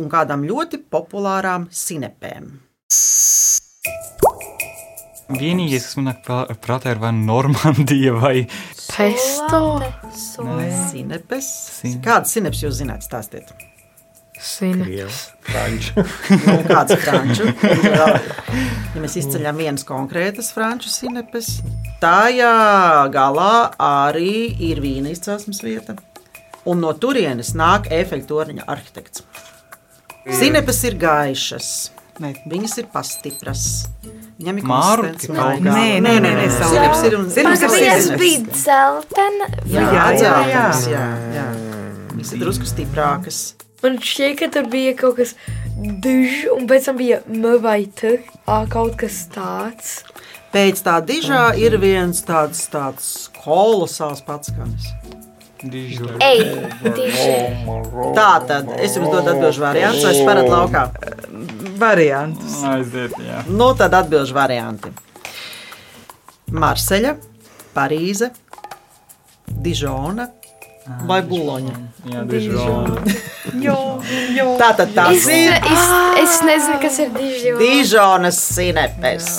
un 0.00 0.08
kādām 0.12 0.46
ļoti 0.48 0.80
populārām 0.92 1.68
sinepēm? 1.70 2.48
Vienīgais, 5.26 5.88
kas 5.88 5.96
man 5.98 6.12
nāk 6.12 6.20
prā- 6.26 6.56
prātā, 6.62 6.92
ir 6.94 7.00
vai 7.02 7.10
Normandija 7.12 8.12
vai 8.14 8.36
Pesto. 8.96 9.62
Sinepes. 10.92 11.48
Kādas 12.04 12.36
sinepes 12.36 12.62
jūs 12.62 12.78
zināt? 12.78 13.02
Stāstiet. 13.06 13.50
Franču. 15.46 16.02
Nu, 16.46 16.56
kāds 16.68 16.92
ir 16.96 17.00
franču? 17.04 17.46
Ja 18.96 19.00
mēs 19.02 19.12
izceļam 19.20 19.58
vienas 19.60 19.82
konkrētas 19.84 20.46
franču 20.56 20.88
sinepes, 20.88 21.58
tajā 22.00 22.52
galā 23.12 23.68
arī 23.82 24.46
ir 24.70 24.80
vīna 24.80 25.10
izcelsmes 25.12 25.60
vieta. 25.64 25.96
Un 26.66 26.80
no 26.80 26.94
turienes 26.96 27.50
nāk 27.58 27.90
efekta 27.92 28.30
torņa 28.32 28.64
arhitekts. 28.72 29.20
Sinepes 30.38 30.80
ir 30.88 30.96
gaišas, 30.98 31.68
viņas 32.48 32.78
ir 32.80 32.88
pastipras. 32.94 33.66
Viņam 34.40 34.62
ir 34.62 34.66
gala. 34.66 35.12
Nē, 35.60 35.84
nē, 36.00 36.16
nē, 36.24 36.32
nē, 36.40 36.48
Sinepes 36.56 37.04
ir 37.10 37.18
un 37.20 37.28
Pagaidās 37.28 37.76
sinepes. 37.76 38.24
bija 38.24 38.40
dzeltena. 38.48 39.50
Jā, 39.68 39.84
Jā, 39.84 39.84
jā, 39.92 40.08
jā. 40.24 40.34
jā, 40.56 40.66
jā, 40.96 41.04
jā. 41.36 41.46
Viņas 42.16 42.32
ir 42.32 42.42
drusku 42.46 42.66
stiprākas. 42.72 43.44
Man 43.86 44.00
šķiet, 44.02 44.32
ka 44.40 44.46
tur 44.50 44.64
bija 44.66 44.96
kaut 44.98 45.20
kas 45.20 45.36
dižs, 45.78 46.48
un 46.56 46.64
pēc 46.66 46.88
tam 46.88 46.96
bija 46.98 47.20
m 47.30 47.52
vai 47.62 47.84
t, 47.86 48.16
ā, 48.50 48.56
kaut 48.66 48.96
kas 48.98 49.20
tāds. 49.30 50.00
Pēc 50.50 50.80
tā 50.82 50.96
dižā 51.06 51.52
ir 51.62 51.76
viens 51.78 52.18
tāds, 52.26 52.64
tāds 52.72 53.10
kolosāls 53.36 54.24
patskanis. 54.26 54.88
Diži. 55.62 56.02
Tā 58.16 58.32
tad 58.48 58.72
es 58.74 58.96
jums 58.98 59.12
dodu 59.12 59.36
atbildžu 59.36 59.62
variantu, 59.62 60.02
vai 60.02 60.14
es 60.16 60.26
paradu 60.26 60.50
laukā? 60.50 60.82
Variantus. 61.78 62.56
Aiziet, 62.66 63.14
jā. 63.22 63.44
Nu, 63.46 63.70
tad 63.78 63.94
atbildžu 63.94 64.34
varianti. 64.34 64.90
Marseļa, 66.58 67.14
Parīze, 67.76 68.32
Dižona 69.46 70.26
vai 71.06 71.20
Buloņa. 71.26 71.74
Jā, 72.12 72.24
Dižona. 72.30 73.02
Tā 74.60 74.72
tad 74.78 74.92
Es, 75.10 75.26
ir 75.30 75.54
es, 75.56 75.86
es 76.22 76.40
nezinu, 76.46 76.80
kas 76.82 76.98
ir 77.02 77.14
diži. 77.14 77.54
Dižonas 77.60 78.40
sinepes. 78.54 79.30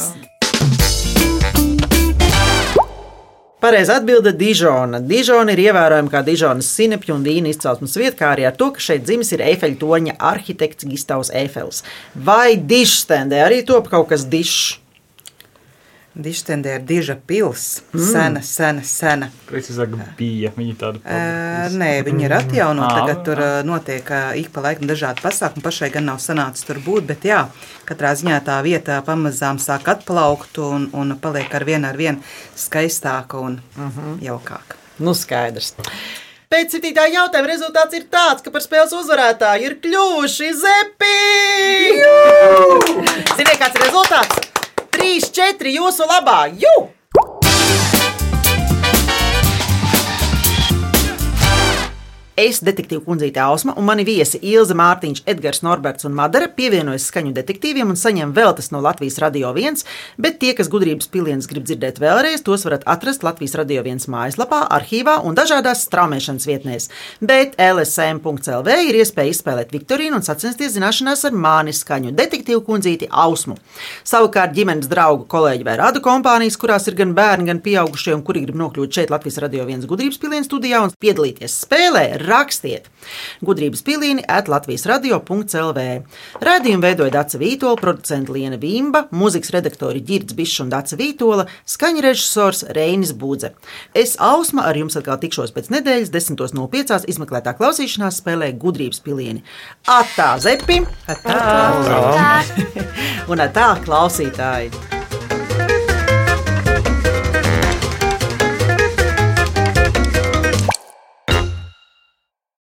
Pareizi 3.58 3.92
atbilde- 3.92 4.32
Dižona. 4.42 5.00
Dižona 5.02 5.56
ir 5.56 5.64
ievērojama 5.66 6.12
kā 6.14 6.22
Dižonas 6.26 6.68
sinepju 6.78 7.16
un 7.16 7.24
vīna 7.26 7.50
izcelsmes 7.50 7.96
vieta, 7.98 8.18
kā 8.20 8.28
arī 8.36 8.46
ar 8.46 8.54
to, 8.54 8.70
ka 8.76 8.80
šeit 8.80 9.08
dzimis 9.08 9.34
ir 9.34 9.42
Eifeļa 9.48 9.80
toņa 9.82 10.14
arhitekts 10.32 10.86
Gistavs 10.86 11.32
Eifels. 11.34 11.82
Vai 12.14 12.56
dižstendē 12.56 13.42
arī 13.48 13.64
top 13.66 13.90
kaut 13.90 14.12
kas 14.14 14.28
dižs? 14.30 14.78
Dižtendē 16.18 16.80
ir 16.80 16.86
diža 16.90 17.14
pils. 17.30 17.84
Sena, 17.94 18.42
sena, 18.42 18.82
sena. 18.82 19.28
Precīzāk 19.46 19.92
bija 20.18 20.50
viņa 20.56 20.76
tāda. 20.80 21.02
Ē, 21.06 21.68
Nē, 21.78 21.92
viņi 22.08 22.26
ir 22.26 22.34
atjaunoti. 22.40 22.90
Ā. 22.90 23.04
Tagad 23.04 23.22
tur 23.28 23.42
notiek 23.68 24.10
ik 24.42 24.50
pa 24.56 24.64
laikam 24.66 24.90
dažādi 24.90 25.22
pasākumi. 25.22 25.62
Pašai 25.68 25.92
gan 25.94 26.10
nav 26.10 26.18
sanācis 26.24 26.66
tur 26.66 26.82
būt, 26.82 27.06
bet 27.12 27.28
jā, 27.30 27.44
katrā 27.86 28.16
ziņā 28.18 28.40
tā 28.50 28.58
vieta 28.66 28.98
pamazām 29.06 29.62
sāk 29.62 29.92
atplaukt 29.94 30.58
un, 30.64 30.90
un 30.98 31.14
paliek 31.22 31.54
ar 31.54 31.68
vienu 31.70 31.92
ar 31.92 32.02
vienu 32.02 32.26
skaistāka 32.58 33.38
un 33.38 33.62
jaukāka. 34.24 34.82
Nu, 34.98 35.14
skaidrs. 35.14 35.76
Pēc 36.50 36.74
septītā 36.74 37.06
jautājuma 37.12 37.52
rezultāts 37.52 37.94
ir 37.94 38.06
tāds, 38.10 38.42
ka 38.42 38.50
par 38.56 38.64
spēles 38.64 38.94
uzvarētāju 38.96 39.68
ir 39.68 39.78
kļuvuši 39.84 40.54
zepi! 40.66 41.18
Ziniet, 43.36 43.58
kāds 43.60 43.76
ir 43.76 43.84
rezultāts? 43.84 44.57
3, 45.08 45.32
4 45.32 45.72
jūsu 45.72 46.04
labā! 46.04 46.50
Jū! 46.60 46.74
Es, 52.38 52.60
detektīva 52.62 53.02
kundzīte 53.02 53.42
Ausma, 53.42 53.74
un 53.82 53.88
mani 53.88 54.04
viesi 54.06 54.38
Ilza 54.46 54.76
Mārtiņš, 54.78 55.24
Edgars 55.32 55.64
Norberts 55.66 56.06
un 56.06 56.14
Madara 56.14 56.46
pievienojas 56.54 57.08
skaņu 57.10 57.32
detektīviem 57.34 57.90
un 57.90 57.98
saņem 57.98 58.30
veltes 58.36 58.68
no 58.70 58.78
Latvijas 58.86 59.16
Radio 59.24 59.50
1, 59.58 59.82
bet 60.22 60.38
tie, 60.44 60.52
kas 60.54 60.70
gudrības 60.70 61.10
pilienus 61.10 61.50
grib 61.50 61.66
dzirdēt 61.66 61.98
vēlreiz, 61.98 62.44
tos 62.46 62.62
varat 62.68 62.86
atrast 62.86 63.26
Latvijas 63.26 63.58
Radio 63.58 63.82
1 63.82 64.06
mājaslapā, 64.14 64.60
arhīvā 64.78 65.16
un 65.26 65.34
dažādās 65.40 65.82
straumēšanas 65.88 66.46
vietnēs. 66.46 66.86
Bet 67.26 67.58
LSM.CLV 67.58 68.78
ir 68.92 69.00
iespēja 69.02 69.34
izspēlēt 69.34 69.74
Viktorīnu 69.74 70.20
un 70.22 70.28
sacensties 70.30 70.76
zināšanās 70.78 71.26
ar 71.26 71.34
mani 71.34 71.74
skaņu 71.74 72.14
detektīvu 72.22 72.62
kundzīti 72.70 73.10
Ausmu. 73.10 73.58
Savukārt 74.06 74.54
ģimenes 74.54 74.92
draugu, 74.94 75.26
kolēģi 75.34 75.66
vai 75.66 75.80
radu 75.82 76.06
kompānijas, 76.06 76.62
kurās 76.62 76.86
ir 76.86 77.02
gan 77.02 77.18
bērni, 77.18 77.50
gan 77.50 77.66
pieaugušie, 77.66 78.14
un 78.14 78.22
kuri 78.30 78.46
grib 78.46 78.62
nokļūt 78.62 79.02
šeit 79.02 79.18
Latvijas 79.18 79.42
Radio 79.42 79.66
1 79.66 79.90
gudrības 79.90 80.22
pilienu 80.22 80.46
studijā 80.46 80.86
un 80.86 80.94
piedalīties 81.02 81.60
spēlē, 81.66 82.06
rakstiet 82.30 82.90
gudrības 83.46 83.84
pilīni 83.88 84.24
at 84.28 84.50
Latvijas 84.52 84.86
radio.clv. 84.90 85.86
Radījumu 86.44 86.84
veidoja 86.84 87.14
Dāca 87.14 87.40
Vītola, 87.42 87.80
producents 87.80 88.32
Liena 88.34 88.60
Vimba, 88.62 89.06
mūzikas 89.16 89.54
redaktori 89.56 90.04
Girds 90.06 90.36
Bišs 90.38 90.64
un 90.66 90.74
Dāca 90.74 91.00
Vītola, 91.00 91.48
skaņu 91.70 92.04
režisors 92.06 92.66
Reinis 92.78 93.14
Budze. 93.18 93.54
Es 93.98 94.18
Ausma 94.24 94.68
ar 94.68 94.80
jums 94.80 94.98
atkal 95.00 95.20
tikšos 95.22 95.56
pēc 95.56 95.72
nedēļas, 95.78 96.14
10.05. 96.14 97.08
izmeklētā 97.14 97.56
klausīšanās 97.58 98.22
spēlē 98.24 98.52
gudrības 98.60 99.02
pilieni. 99.06 99.46
Atā, 99.88 100.34
Zepi! 100.44 100.84
Atā! 101.08 102.44
Un 103.32 103.48
atā, 103.48 103.74
klausītāji! 103.86 104.97